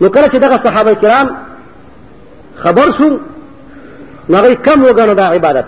نو 0.03 0.09
کله 0.09 0.29
چې 0.29 0.35
دغه 0.37 0.57
صحابه 0.62 0.94
کرام 0.94 1.31
خبر 2.57 2.92
شو 2.99 3.11
نو 4.29 4.37
هغوی 4.38 4.55
کم 4.57 4.87
وګڼو 4.87 5.12
دا 5.16 5.27
عبادت 5.35 5.64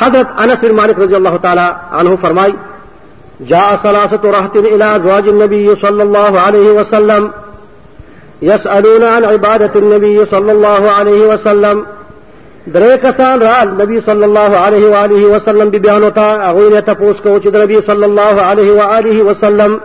حضرت 0.00 0.28
انس 0.40 0.60
بن 0.64 0.72
مالک 0.74 0.98
رضی 0.98 1.14
الله 1.14 1.36
تعالی 1.36 1.68
عنہ 1.92 2.16
فرمای 2.22 2.54
جاء 3.40 3.76
ثلاثه 3.82 4.20
رهط 4.30 4.56
الى 4.56 4.84
ازواج 4.96 5.28
النبي 5.28 5.76
صلى 5.76 6.02
الله 6.02 6.40
عليه 6.40 6.70
وسلم 6.70 7.30
يسالون 8.42 9.02
عن 9.04 9.24
عباده 9.24 9.70
النبي 9.80 10.24
صلى 10.26 10.52
الله 10.52 10.90
عليه 10.90 11.20
وسلم 11.34 11.86
درې 12.68 12.96
کسان 13.02 13.40
را 13.40 13.64
نبی 13.64 14.00
صلی 14.06 14.24
الله 14.24 14.56
علیه 14.64 14.88
و 14.88 14.92
آله 14.94 15.26
وسلم 15.34 15.70
به 15.70 15.78
بیان 15.78 16.02
وتا 16.02 16.42
هغه 16.50 16.68
نه 16.74 16.80
تاسو 16.80 17.14
کو 17.22 17.38
چې 17.38 17.54
نبی 17.56 17.80
صلی 17.86 18.04
الله 18.04 18.40
علیه 18.42 18.72
و 18.72 18.80
آله 18.80 19.22
وسلم 19.28 19.80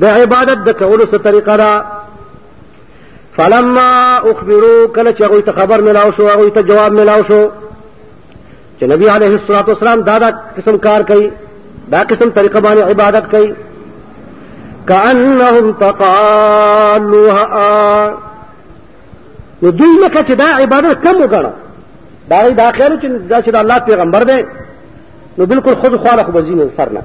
د 0.00 0.04
عبادت 0.04 0.64
د 0.66 0.72
کولو 0.78 1.04
څه 1.04 1.14
طریقه 1.18 1.56
را 1.56 1.82
فلما 3.36 4.16
اخبروا 4.18 4.86
کله 4.86 5.12
چې 5.14 5.22
هغه 5.22 5.40
ته 5.42 5.52
خبر 5.52 5.80
ملاو 5.80 6.12
شو 6.12 6.28
هغه 6.28 6.50
ته 6.50 6.62
جواب 6.62 6.92
ملاو 6.92 7.22
شو 7.22 7.48
چې 8.80 8.82
نبی 8.82 9.08
علیه 9.08 9.30
الصلوات 9.34 9.68
والسلام 9.68 10.00
دا 10.02 10.18
دا 10.18 10.30
قسم 10.56 10.76
کار 10.78 11.02
کوي 11.02 11.30
دا 11.92 11.98
قسم 12.02 12.30
طریقه 12.30 12.60
باندې 12.60 12.82
عبادت 12.90 13.30
کوي 13.30 13.54
کأنهم 14.88 15.72
تقالوها 15.72 18.16
نو 19.62 19.70
دوی 19.70 19.88
لکه 20.04 20.24
چې 20.24 20.32
دا 20.32 20.44
عبادت 20.54 21.02
کم 21.02 21.22
وګڼه 21.28 21.50
دا 22.30 22.38
غي 22.42 22.52
دا 22.54 22.70
خیر 22.76 22.90
چې 23.02 23.06
دا 23.30 23.42
چې 23.42 23.48
الله 23.54 23.78
پیغمبر 23.78 24.22
دی 24.30 24.42
نو 25.38 25.46
بالکل 25.46 25.74
خود 25.74 25.96
خواله 25.96 26.22
خو 26.24 26.32
بزین 26.32 26.68
سر 26.76 26.88
نه 26.92 27.02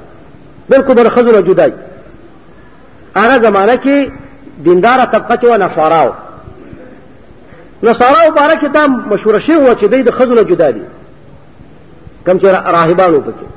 بالکل 0.70 0.94
بر 0.94 1.10
خود 1.10 1.26
نه 1.36 1.42
جدای 1.42 1.72
هغه 3.16 3.40
زمانہ 3.52 3.78
کې 3.84 4.12
دیندار 4.66 5.06
طبقه 5.06 5.36
چې 5.36 5.44
و 5.44 5.56
نصاراو 5.64 6.14
نصاراو 7.84 8.34
باره 8.36 8.56
کې 8.60 8.66
دا 8.74 8.88
مشوره 8.88 9.40
شی 9.40 9.56
و 9.56 9.74
چې 9.76 9.84
د 9.86 10.10
خود 10.12 10.30
نه 10.32 10.42
جدا 10.44 10.70
دي 10.72 10.82
کم 12.26 12.38
چې 12.40 12.44
راهبانو 12.46 13.22
پکې 13.22 13.48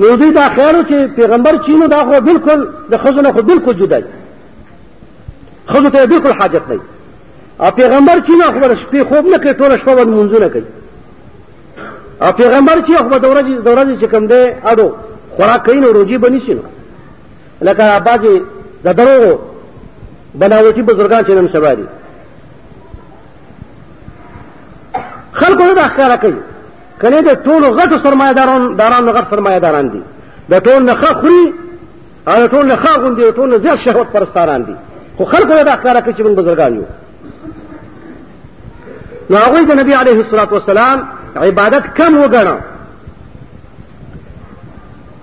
نو 0.00 0.16
دوی 0.16 0.30
دا 0.32 0.48
خیالو 0.54 0.82
چې 0.82 1.16
پیغمبر 1.16 1.56
چینو 1.66 1.86
دا 1.86 1.98
خو 2.04 2.20
بالکل 2.20 2.68
د 2.90 2.96
خزو 2.98 3.20
نه 3.22 3.32
خو 3.32 3.42
بالکل 3.42 3.72
جدا 3.76 3.98
دي 4.00 4.06
خزو 5.68 5.90
ته 5.90 6.06
بالکل 6.06 6.32
حاجت 6.38 6.62
نه 6.68 6.78
او 7.64 7.70
پیغمبر 7.70 8.20
چې 8.20 8.30
نه 8.30 8.44
خبره 8.44 8.74
شپې 8.76 9.02
خوب 9.08 9.26
نه 9.26 9.38
کوي 9.38 9.52
ټوله 9.54 9.76
شپه 9.80 9.94
باندې 9.94 10.08
منځونه 10.08 10.48
کوي 10.48 10.64
او 12.22 12.32
پیغمبر 12.32 12.78
چې 12.86 12.96
خو 12.96 13.18
د 13.18 13.24
ورځې 13.24 13.64
د 13.64 13.68
ورځې 13.74 14.00
چې 14.00 14.06
کوم 14.10 14.26
دی 14.26 14.44
اډو 14.70 14.88
خوراک 15.36 15.64
کوي 15.66 15.80
نو 15.80 15.92
روزي 15.92 16.18
بنی 16.18 16.40
شي 16.40 16.54
نو 16.54 16.62
لکه 17.62 18.00
باجی 18.06 18.42
د 18.84 18.92
دروغو 18.96 19.38
بناوټي 20.38 20.82
بزرګان 20.88 21.24
چې 21.26 21.30
نن 21.30 21.48
سبا 21.48 21.74
دي 21.74 21.84
خلکو 25.32 25.74
دا 25.76 25.88
ښکارا 25.88 26.16
کوي 26.20 26.36
کنه 27.02 27.20
د 27.22 27.34
ټولو 27.46 27.66
غټو 27.80 28.02
سرمایداران 28.02 28.76
داران 28.76 29.08
غټ 29.12 29.24
سرمایداران 29.30 29.88
دي 29.88 30.02
د 30.50 30.54
ټول 30.66 30.82
نه 30.82 30.94
خوري 30.94 31.52
او 32.28 32.34
د 32.42 32.46
ټول 32.50 32.64
نه 32.66 32.76
خاغوندي 32.76 33.24
او 33.24 33.30
ټول 33.32 33.48
نه 33.50 33.58
زیات 33.58 33.78
شهوت 33.78 34.06
پرستاران 34.12 34.62
دي 34.64 34.74
خو 35.16 35.24
خلکو 35.24 35.64
دا 35.64 35.76
ښکارا 35.76 36.00
کوي 36.04 36.14
چې 36.14 36.20
موږ 36.22 36.34
بزرګان 36.40 36.74
یو 36.76 36.82
نو 39.30 39.36
هغه 39.36 39.62
د 39.62 39.72
نبی 39.74 39.94
عليه 39.94 40.20
الصلاه 40.20 40.48
والسلام 40.52 41.06
عبادت 41.36 41.84
کم 41.96 42.14
وګڼه 42.24 42.56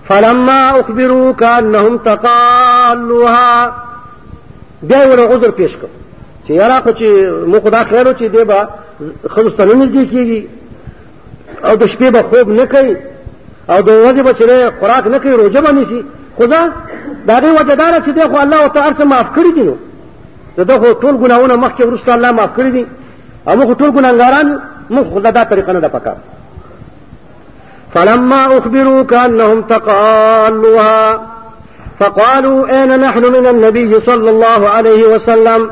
فلما 0.10 0.80
اخبروا 0.80 1.32
كانهم 1.34 1.98
تقالوها 1.98 3.74
بیا 4.84 5.08
ور 5.08 5.20
عذر 5.36 5.52
پیش 5.52 5.72
کړ 5.72 5.88
چې 6.46 6.52
یاره 6.52 6.80
خو 6.82 6.90
چې 6.92 7.06
مو 7.48 7.60
خدا 7.64 7.84
خیرو 7.84 8.12
چې 8.14 8.24
دی 8.34 8.44
به 8.44 8.68
خلستانه 9.30 9.74
نږدې 9.86 10.04
کیږي 10.12 10.42
او 11.66 11.76
د 11.76 11.86
شپې 11.86 12.10
به 12.10 12.22
خوب 12.24 12.50
نه 12.50 12.66
کوي 12.66 12.98
او 13.70 13.82
د 13.82 13.90
ورځې 14.04 14.22
به 14.26 14.34
چې 14.34 14.74
خوراک 14.80 15.08
نه 15.08 15.18
کوي 15.20 15.32
روزه 15.32 15.62
به 15.62 15.72
نیسي 15.72 16.06
خدا 16.38 16.70
دا 17.28 17.40
دې 17.42 17.62
وجدار 17.62 18.02
چې 18.04 18.10
دی 18.10 18.22
خو 18.22 18.38
الله 18.38 18.68
تعالی 18.68 18.96
څخه 18.96 19.04
معاف 19.04 19.26
کړی 19.36 19.54
دی 19.56 19.64
نو 19.64 19.76
دغه 20.58 20.94
ټول 20.94 21.16
ګناونه 21.24 21.56
مخکې 21.56 21.82
ورسره 21.82 22.14
الله 22.14 22.32
معاف 22.32 22.50
کړی 22.58 22.72
دي 22.76 22.86
او 23.48 23.56
مخ 23.58 23.72
ټول 23.80 23.92
ګناګاران 23.98 24.48
مخ 24.90 25.06
خدا 25.14 25.30
دا 25.32 25.44
طریقه 25.44 25.74
نه 25.74 25.80
ده 25.80 25.88
پکا 25.88 26.14
فلما 27.94 28.58
أخبروا 28.58 29.04
كأنهم 29.04 29.62
تقالوها 29.62 31.22
فقالوا 32.00 32.60
أين 32.70 33.00
نحن 33.00 33.24
من 33.34 33.48
النبي 33.48 34.00
صلى 34.00 34.30
الله 34.30 34.70
عليه 34.70 35.04
وسلم 35.14 35.70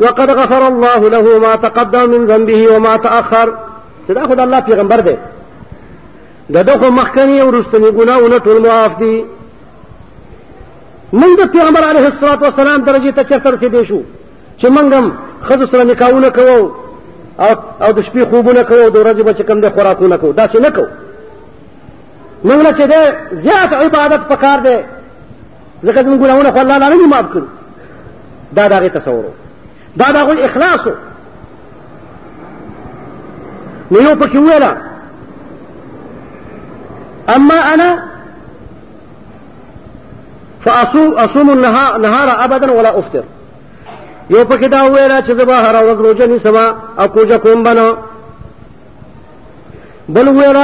وقد 0.00 0.30
غفر 0.30 0.68
الله 0.68 1.08
له 1.10 1.38
ما 1.38 1.56
تقدم 1.56 2.10
من 2.10 2.26
ذنبه 2.26 2.74
وما 2.76 2.96
تأخر 2.96 3.54
تداخد 4.08 4.40
الله 4.40 4.60
في 4.60 4.72
غنبر 4.72 5.00
ده 6.50 6.62
ده 6.62 6.90
مخکنی 6.90 7.40
او 7.40 7.50
رستنی 7.50 7.90
گناهونه 7.90 8.38
ټول 8.38 8.62
معاف 8.68 8.98
دي 8.98 9.24
موږ 11.12 11.36
د 11.40 11.50
پیغمبر 11.52 11.84
علیه 11.84 12.06
الصلاة 12.06 12.38
والسلام 12.42 12.84
درجه 12.84 13.10
ته 13.10 13.22
چرته 13.24 13.50
رسیدې 13.50 13.86
شو 13.88 14.00
چې 14.60 14.66
خذ 14.66 14.92
هم 14.92 15.12
خود 15.42 15.64
سره 15.72 16.30
کوو 16.30 16.70
او 17.38 17.54
او 17.82 17.92
د 17.92 18.00
شپې 18.02 18.24
خوبونه 18.30 18.62
کوو 18.62 18.84
او 18.84 18.90
د 18.90 18.96
ورځې 19.04 19.22
به 19.22 19.32
چې 19.34 19.42
کوم 19.42 19.60
د 19.60 19.70
خوراکونه 19.70 20.16
کوو 20.16 20.32
داسې 20.32 20.56
نه 20.60 20.70
کوو 20.70 20.86
موږ 22.44 22.58
نه 22.66 22.70
چې 22.72 22.84
دی 22.92 23.02
زیات 23.42 23.72
عبادت 23.72 24.20
پکار 24.28 24.58
دی 24.60 24.76
ځکه 25.88 26.00
زموږ 26.02 26.18
ګناهونه 26.24 26.50
خو 26.52 26.58
الله 26.58 26.78
تعالی 26.78 26.96
نه 26.96 27.06
معاف 27.06 27.26
کړي 27.34 27.48
دا 28.54 28.68
د 28.68 28.72
هغې 28.72 28.90
تصور 29.00 29.24
دا 29.96 30.12
د 30.12 30.16
هغوی 30.16 30.42
اخلاص 30.42 30.86
و 30.86 30.90
نو 33.90 34.00
یو 34.00 34.14
پکې 34.20 34.36
وویله 34.36 34.76
اما 37.34 37.74
انا 37.74 38.04
فاصوم 40.64 41.50
النهار 41.50 42.28
ابدا 42.44 42.72
ولا 42.72 42.88
افطر 42.90 43.22
یو 44.30 44.44
پکې 44.44 44.66
دا 44.68 44.82
ویل 44.84 45.20
چې 45.22 45.30
زبا 45.36 45.54
هر 45.62 45.84
وخت 45.84 45.98
روزه 46.00 46.26
نه 46.26 46.38
سما 46.38 46.74
او 46.98 47.06
کوجه 47.08 47.36
کوم 47.36 47.62
بنو 47.62 47.96
بل 50.08 50.28
ویل 50.28 50.56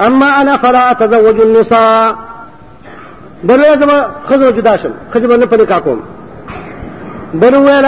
اما 0.00 0.40
انا 0.42 0.56
فلا 0.58 0.90
اتزوج 0.90 1.40
النساء 1.40 2.14
بل 3.44 3.60
ویل 3.60 3.80
زما 3.80 4.06
خزر 4.28 4.50
جدا 4.50 4.76
شم 4.76 4.92
خزر 5.14 5.36
نه 5.36 5.46
پنه 5.46 5.64
کا 5.64 5.80
کوم 5.80 5.98
بل 7.34 7.54
ویل 7.54 7.86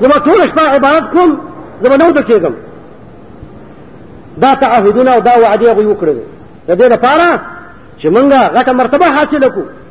زما 0.00 0.14
ټول 0.26 0.48
شپه 0.48 0.60
عبادت 0.68 1.10
کوم 1.10 1.38
زما 1.82 1.96
نو 1.96 2.12
ته 2.12 2.22
کېږم 2.22 2.52
دا 4.38 4.54
تعهدونه 4.54 5.10
او 5.10 5.20
دا 5.20 5.32
وعده 5.42 5.74
یې 5.76 5.78
وکړل 5.86 6.16
د 6.68 6.78
دې 6.78 6.92
لپاره 6.92 7.40
چې 7.98 8.06
مونږه 8.06 8.56
غټه 8.56 8.72
مرتبه 8.72 9.06
حاصله 9.06 9.48
کړو 9.48 9.83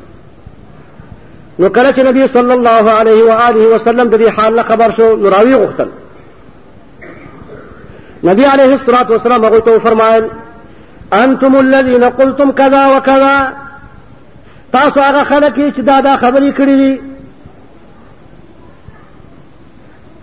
نو 1.58 1.68
کله 1.74 1.90
چې 1.96 2.02
نبی 2.06 2.24
صلی 2.36 2.52
الله 2.52 2.90
علیه 3.00 3.24
و 3.26 3.30
آله 3.48 3.66
وسلم 3.74 4.08
د 4.12 4.14
دې 4.20 4.28
حال 4.38 4.56
خبر 4.68 4.92
شو 4.96 5.08
نو 5.24 5.28
راوی 5.34 5.52
غوښتل 5.54 5.88
نبی 8.28 8.44
علیه 8.52 8.72
الصلاۃ 8.76 9.10
والسلام 9.10 9.44
هغه 9.48 9.58
ته 9.68 9.74
فرمایل 9.88 10.24
انتم 11.18 11.52
الذين 11.60 12.04
قلتم 12.20 12.48
كذا 12.52 12.82
وكذا 12.96 13.36
تاسو 14.76 14.98
هغه 15.00 15.22
خلک 15.30 15.52
چې 15.76 15.80
دا 15.80 16.00
دا 16.06 16.14
خبرې 16.22 16.50
کړې 16.56 16.78
دي 16.82 16.94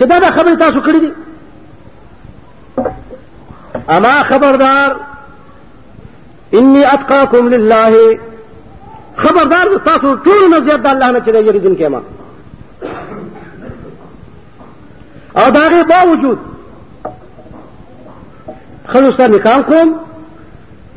چې 0.00 0.04
دا 0.06 0.18
دا 0.18 0.30
خبرې 0.30 0.56
تاسو 0.58 0.80
کړې 0.80 1.00
دي 1.00 1.12
اما 3.96 4.22
خبردار 4.22 4.90
انی 6.58 6.84
اتقاکم 6.84 7.48
لله 7.48 8.18
خبردار 9.16 9.72
تاسو 9.88 10.16
ټول 10.26 10.40
نه 10.50 10.60
زیات 10.60 10.86
الله 10.86 11.10
نه 11.10 11.20
چې 11.24 11.28
یریدون 11.28 11.76
کې 11.76 11.82
ما 11.82 12.00
او 15.36 15.50
داغه 15.50 15.82
باوجود 15.92 16.38
خلوص 18.92 19.16
ته 19.16 19.26
نکام 19.28 19.62
کوم 19.62 19.94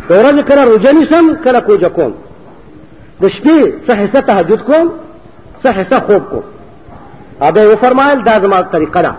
ورځ 0.09 0.39
کله 0.49 0.65
روزه 0.71 0.91
نیسم 0.99 1.35
کله 1.43 1.59
کوجه 1.67 1.89
کوم 1.99 2.13
د 3.21 3.27
شپې 3.27 3.87
څه 3.87 3.93
حصہ 4.01 4.21
تهجد 4.31 4.61
کوم 4.71 4.89
څه 5.63 5.67
حصہ 5.79 5.99
خوب 6.07 6.29
کوم 6.29 6.43
ابه 7.41 7.75
فرمایل 7.75 8.23
دا 8.23 8.39
زما 8.39 8.61
طریقه 8.61 9.01
ده 9.01 9.11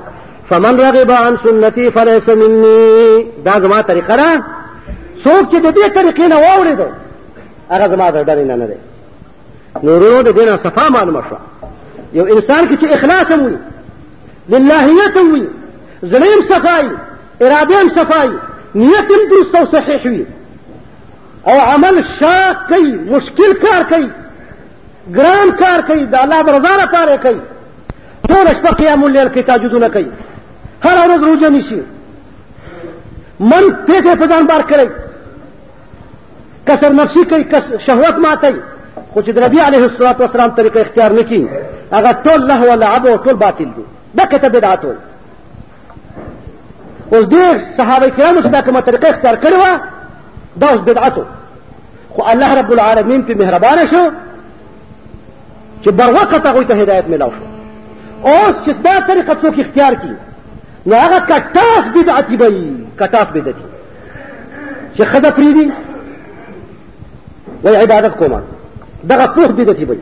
فمن 0.50 0.80
رغب 0.80 1.10
عن 1.12 1.36
سنتي 1.44 1.90
فليس 1.90 2.28
مني 2.28 3.26
دا 3.44 3.60
زما 3.60 3.80
طریقه 3.82 4.16
ده 4.16 4.42
څوک 5.24 5.50
چې 5.52 5.54
د 5.56 5.74
دې 5.74 5.88
طریقې 5.94 6.20
نه 6.20 6.36
واورېدو 6.36 6.86
هغه 7.70 7.88
زما 7.88 8.10
د 8.10 8.24
ډلې 8.24 8.46
نه 8.46 8.56
نه 8.56 8.66
دی 8.66 8.74
نورونو 9.82 10.22
د 10.22 10.34
دې 10.34 10.40
نه 10.44 10.56
صفا 10.56 10.88
معلومه 10.88 11.22
شوه 11.28 11.38
یو 12.12 12.24
انسان 12.34 12.68
کې 12.68 12.80
چې 12.80 12.84
اخلاص 12.94 13.26
هم 13.30 13.42
وي 13.46 13.56
للهیت 14.48 15.16
هم 15.16 15.32
وي 15.34 15.46
زړه 16.10 16.26
هم 16.36 16.42
صفایي 16.48 16.90
اراده 17.42 17.82
هم 17.82 17.88
صفایي 17.90 18.32
نیت 18.74 18.94
هم 19.12 19.22
درست 19.30 19.54
او 19.60 19.66
صحیح 19.80 20.06
وي 20.06 20.26
او 21.48 21.58
عمل 21.60 22.04
شاق 22.20 22.56
کوي 22.68 22.92
مشکل 22.92 23.52
کار 23.54 23.82
کوي 23.82 24.10
ګران 25.16 25.56
کار 25.60 25.80
کوي 25.80 26.04
د 26.04 26.14
الله 26.14 26.42
رضا 26.42 26.84
لپاره 26.84 27.16
کوي 27.22 27.40
ټول 28.30 28.46
شپه 28.56 28.70
قیام 28.80 29.04
الليل 29.04 29.28
کې 29.28 29.42
تهجدونه 29.46 29.88
کوي 29.88 30.08
هر 30.84 30.98
ورځ 30.98 31.22
روزه 31.28 31.48
نیسي 31.56 31.80
من 33.52 33.64
پیټه 33.86 34.16
په 34.22 34.26
ځان 34.34 34.46
بار 34.52 34.62
کړی 34.70 34.88
کسر 36.70 36.92
نفسي 37.00 37.24
کوي 37.32 37.44
کس 37.54 37.72
شهوت 37.86 38.18
ماتي 38.26 38.54
خو 39.12 39.22
چې 39.22 39.30
نبی 39.46 39.60
عليه 39.66 39.84
الصلاه 39.88 40.16
والسلام 40.24 40.50
طریقه 40.60 40.80
اختیار 40.84 41.12
نکي 41.20 41.42
هغه 41.92 42.12
ټول 42.26 42.40
له 42.52 42.70
ولا 42.72 42.86
عبو 42.96 43.08
او 43.14 43.22
ټول 43.26 43.36
باطل 43.46 43.68
دي 43.76 43.84
دا 44.20 44.24
کته 44.34 44.48
بدعت 44.58 44.84
وي 44.90 44.94
اوس 47.12 47.24
ډیر 47.26 47.60
صحابه 47.78 48.08
کرامو 48.08 48.40
چې 48.40 48.46
دا 48.58 48.66
کومه 48.68 48.86
طریقه 48.90 49.08
اختیار 49.10 49.36
کړې 49.36 49.56
وه 49.56 49.80
دا 50.62 50.70
اوس 50.74 50.80
بدعت 50.90 51.14
خو 52.16 52.24
الله 52.32 52.54
رب 52.60 52.70
العالمین 52.74 53.22
په 53.30 53.34
مهربانه 53.42 53.86
شو 53.94 54.04
چې 55.84 55.88
بر 55.98 56.12
وخت 56.18 56.46
هغوی 56.50 56.64
ته 56.70 56.74
هدایت 56.82 57.08
ملاو 57.14 57.30
شو 57.38 57.53
اوس 58.24 58.64
چې 58.66 58.70
دا 58.84 58.98
طریقه 59.06 59.34
څوک 59.42 59.58
اختیار 59.60 59.94
کړي 60.00 60.16
نو 60.90 60.94
هغه 60.98 61.18
کټاس 61.30 61.84
بدعتي 61.96 62.36
به 62.42 62.48
کټاس 63.00 63.28
بدعتي 63.34 63.66
چې 65.00 65.34
پری 65.38 65.50
دی 65.56 65.66
وای 67.64 67.76
عبادت 67.80 68.16
کومه 68.20 68.38
دغه 69.10 69.26
پوخ 69.34 69.50
بدعتي 69.58 69.84
به 69.84 69.96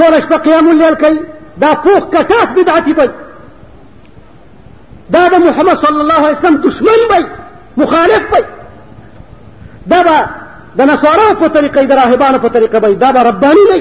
ټول 0.00 0.16
شپه 0.24 0.36
قیام 0.48 0.68
الليل 0.72 0.94
کوي 1.04 1.20
دا 1.66 1.70
فوخ 1.86 2.10
کټاس 2.16 2.48
بدعتي 2.58 2.92
به 2.92 3.10
دا 5.18 5.22
د 5.36 5.46
محمد 5.46 5.86
صلی 5.86 6.00
الله 6.06 6.20
علیه 6.26 6.38
وسلم 6.40 6.56
دشمن 6.66 7.00
به 7.10 7.26
مخالف 7.84 8.22
به 8.34 8.40
دا 9.94 10.02
به 10.10 10.18
د 10.82 10.92
نصارو 10.94 11.30
په 11.34 11.48
طریقې 11.48 11.84
د 11.94 12.36
په 12.42 12.48
طریقې 12.48 12.80
به 12.88 12.94
دا 13.06 13.12
به 13.20 13.26
رباني 13.30 13.64
نه 13.72 13.80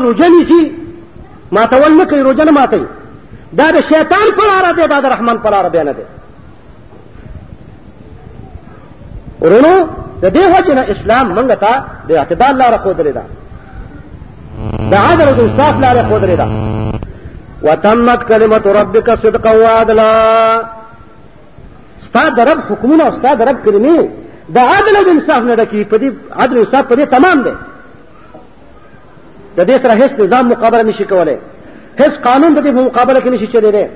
روجه 0.00 0.28
نیسي 0.28 0.72
ماتول 1.52 1.92
نه 1.98 2.04
کوي 2.10 2.20
روجه 2.22 2.44
نه 2.44 2.52
ماتوي 2.52 2.86
دا 3.52 3.70
د 3.70 3.80
شیطان 3.80 4.26
پر 4.38 4.46
لاره 4.50 4.72
دی 4.76 4.86
دا 4.86 5.00
د 5.00 5.06
رحمان 5.06 5.38
پر 5.42 5.50
لاره 5.50 5.68
دی 5.68 5.82
نه 5.84 5.92
دی 5.92 6.02
ورونو 9.40 9.74
د 10.22 10.26
دې 10.36 10.58
وجه 10.58 10.74
نه 10.74 10.82
اسلام 10.92 11.26
موږ 11.36 11.54
ته 11.62 11.72
د 12.08 12.12
اعتدال 12.12 12.56
لاره 12.56 12.76
ښودلې 12.84 13.12
ده 13.18 13.22
د 14.90 14.94
عدل 14.94 15.28
او 15.28 15.44
انصاف 15.44 15.80
لاره 15.84 16.02
ښودلې 16.10 16.36
ده 16.42 16.46
وتمت 17.62 18.24
کلمه 18.28 18.62
ربک 18.78 19.08
صدقا 19.22 19.52
وعدلا 19.52 20.10
استاد 22.02 22.40
رب 22.48 22.60
حکمونه 22.68 23.06
استاد 23.08 23.40
رب 23.42 23.58
کلمې 23.64 24.04
د 24.56 24.58
عدل 24.58 24.96
او 24.96 25.10
انصاف 25.14 25.42
نه 25.44 25.56
ډکی 25.56 25.84
په 25.84 25.96
دې 25.98 26.40
عدل 26.42 26.56
او 26.56 26.62
انصاف 26.64 26.86
په 26.88 26.94
دې 26.96 27.08
تمام 27.16 27.42
دی 27.42 27.52
د 29.56 29.60
دې 29.66 29.76
سره 29.82 29.94
هیڅ 29.94 30.12
نظام 30.20 30.48
مقابله 30.48 30.82
نشي 30.82 31.04
کولای 31.04 31.36
هیڅ 32.00 32.14
قانون 32.26 32.54
د 32.54 32.58
دې 32.58 32.72
په 32.76 32.82
مقابله 32.88 33.20
کې 33.20 33.28
نشي 33.34 33.46
چلېدی 33.46 33.86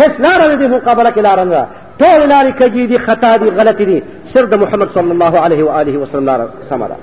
هیڅ 0.00 0.20
لار 0.24 0.40
د 0.40 0.58
دې 0.60 0.66
په 0.70 0.74
مقابله 0.76 1.10
کې 1.10 1.20
لار 1.28 1.44
نه 1.44 1.66
ټول 2.00 2.20
لارې 2.32 2.50
کږي 2.60 2.84
دي 2.90 2.98
خطا 2.98 3.36
دي 3.36 3.50
غلطي 3.50 3.84
دي 3.84 3.98
صرف 4.34 4.48
د 4.50 4.54
محمد 4.62 4.88
صلی 4.94 5.10
الله 5.14 5.38
علیه 5.44 5.64
و 5.64 5.68
آله 5.80 5.96
وسلم 6.00 6.24
لار 6.30 6.40
سمه 6.70 6.86
ده 6.90 6.96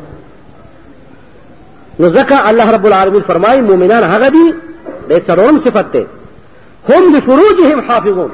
نو 2.00 2.12
ځکه 2.14 2.50
الله 2.50 2.72
رب 2.76 2.86
العالمین 2.90 3.22
فرمایي 3.32 3.62
مؤمنان 3.62 4.04
هغه 4.04 4.30
دي 4.36 4.48
د 5.10 5.20
څلورم 5.28 5.58
صفت 5.66 5.92
ده 5.92 6.08
هم 6.94 7.16
لفروجهم 7.16 7.80
حافظون 7.90 8.30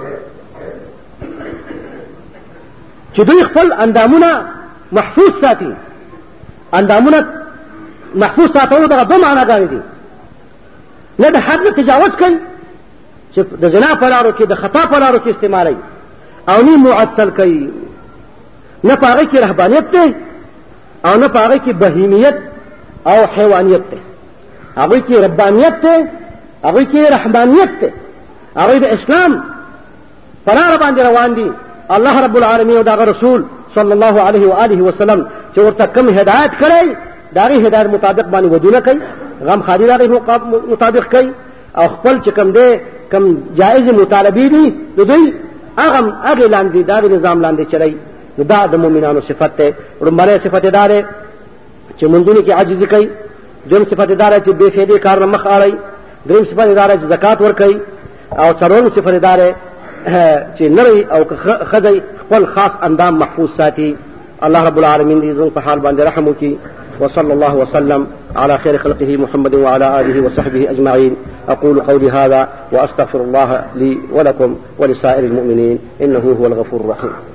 چې 3.16 3.22
دوی 3.30 3.44
خپل 3.44 3.72
اندامونه 3.78 4.30
محفوظ 4.92 5.32
ساتي 5.42 5.74
اندامونه 6.80 7.43
محفوظ 8.16 8.52
ساتلو 8.54 8.86
دغه 8.88 9.04
دوه 9.04 9.18
معناګانې 9.18 9.70
دي 9.70 9.80
نه 11.20 11.30
د 11.30 11.38
حد 11.38 11.60
نه 11.62 11.70
تجاوز 11.72 12.10
کوي 12.10 12.38
چې 13.36 13.40
د 13.62 13.66
زنا 13.70 13.96
په 13.96 14.04
لارو 14.10 14.32
کې 14.32 14.44
د 14.48 14.56
خطا 14.56 14.86
په 14.86 14.98
لارو 15.00 15.20
کې 15.20 15.28
استعمالوي 15.28 15.78
او 16.50 16.62
نه 16.64 16.78
معطل 16.78 17.30
کوي 17.30 17.70
نه 18.84 18.96
په 18.96 19.06
هغه 19.08 19.24
کې 19.24 19.36
رهبانیت 19.38 19.92
دی 19.92 20.16
او 21.06 21.18
نه 21.20 21.28
په 21.28 21.38
هغه 21.40 21.58
کې 21.58 21.70
بهیمیت 21.74 22.36
او 23.08 23.26
حیوانیت 23.38 23.82
دی 23.92 23.98
هغوی 24.78 25.02
کې 25.08 25.12
ربانیت 25.18 25.74
دی 25.82 26.06
هغوی 26.66 26.86
کې 26.86 27.12
رحمانیت 27.12 27.72
دی 27.82 27.90
هغوی 28.58 28.80
د 28.80 28.86
اسلام 28.86 29.44
په 30.46 30.54
لاره 30.54 30.78
باندې 30.78 31.00
روان 31.00 31.34
دي 31.36 31.52
الله 31.92 32.22
رب 32.26 32.38
العالمین 32.38 32.78
او 32.78 32.84
دغه 32.84 33.04
رسول 33.04 33.44
صلی 33.76 33.92
الله 33.94 34.22
علیه 34.22 34.48
و 34.48 34.52
آله 34.66 34.82
وسلم 34.82 35.28
چې 35.56 35.60
ورته 35.60 35.86
کوم 35.86 36.10
هدایت 36.10 36.52
کړی 36.62 37.13
داغه 37.38 37.54
هدایت 37.68 37.88
مطابق 37.94 38.26
باندې 38.34 38.52
ودونه 38.56 38.80
کوي 38.88 39.00
غم 39.48 39.62
خاري 39.68 39.86
داغه 39.88 40.08
مطابق 40.72 41.04
کوي 41.14 41.32
او 41.78 41.88
خپل 41.88 42.16
چې 42.26 42.30
کم 42.38 42.52
دی 42.52 42.68
کم 43.12 43.24
جایز 43.60 43.86
مطالبه 44.02 44.48
دي 44.48 44.74
دوی 44.98 45.34
هغه 45.80 46.14
هغه 46.24 46.48
لاندې 46.54 46.78
دا 46.90 47.00
نظام 47.00 47.38
لاندې 47.46 47.72
چلای 47.72 47.96
دا 48.38 48.66
د 48.68 48.76
مؤمنانو 48.76 49.22
صفت 49.22 49.52
ده 49.58 49.74
ورمره 50.02 50.38
صفت 50.38 50.66
دار 50.66 50.92
چې 52.00 52.04
منځونه 52.06 52.40
کې 52.46 52.50
عاجزي 52.52 52.86
کوي 52.86 53.10
دویم 53.70 53.86
صفت 53.86 54.12
دار 54.12 54.40
چې 54.40 54.50
بے 54.60 54.70
فایده 54.76 54.98
کار 55.00 55.20
نه 55.20 55.26
مخ 55.26 55.44
اړي 55.44 55.74
دریم 56.26 56.46
صفت 56.46 56.68
دار 56.76 56.90
چې 56.98 57.02
زکات 57.14 57.42
ور 57.42 57.52
کوي 57.52 57.78
او 58.32 58.54
څلورم 58.54 58.90
صفت 58.96 59.14
دار 59.28 59.54
چې 60.58 60.62
نری 60.62 61.06
او 61.12 61.26
خدای 61.72 62.02
خپل 62.22 62.46
خاص 62.46 62.72
اندام 62.84 63.20
محفوظ 63.20 63.50
ساتي 63.58 63.96
الله 64.44 64.64
رب 64.68 64.78
العالمین 64.78 65.22
دې 65.22 65.36
زون 65.36 65.50
په 65.56 65.60
حال 65.60 65.80
باندې 65.82 66.02
رحم 66.02 66.28
وکړي 66.34 66.56
وصلى 67.00 67.34
الله 67.34 67.56
وسلم 67.56 68.08
على 68.36 68.58
خير 68.58 68.78
خلقه 68.78 69.18
محمد 69.18 69.54
وعلى 69.56 70.00
آله 70.00 70.22
وصحبه 70.22 70.72
أجمعين 70.72 71.16
أقول 71.50 71.82
قولي 71.82 72.12
هذا 72.12 72.50
وأستغفر 72.72 73.22
الله 73.22 73.62
لي 73.76 73.98
ولكم 74.12 74.56
ولسائر 74.80 75.26
المؤمنين 75.26 75.80
إنه 76.02 76.36
هو 76.40 76.46
الغفور 76.48 76.80
الرحيم 76.82 77.33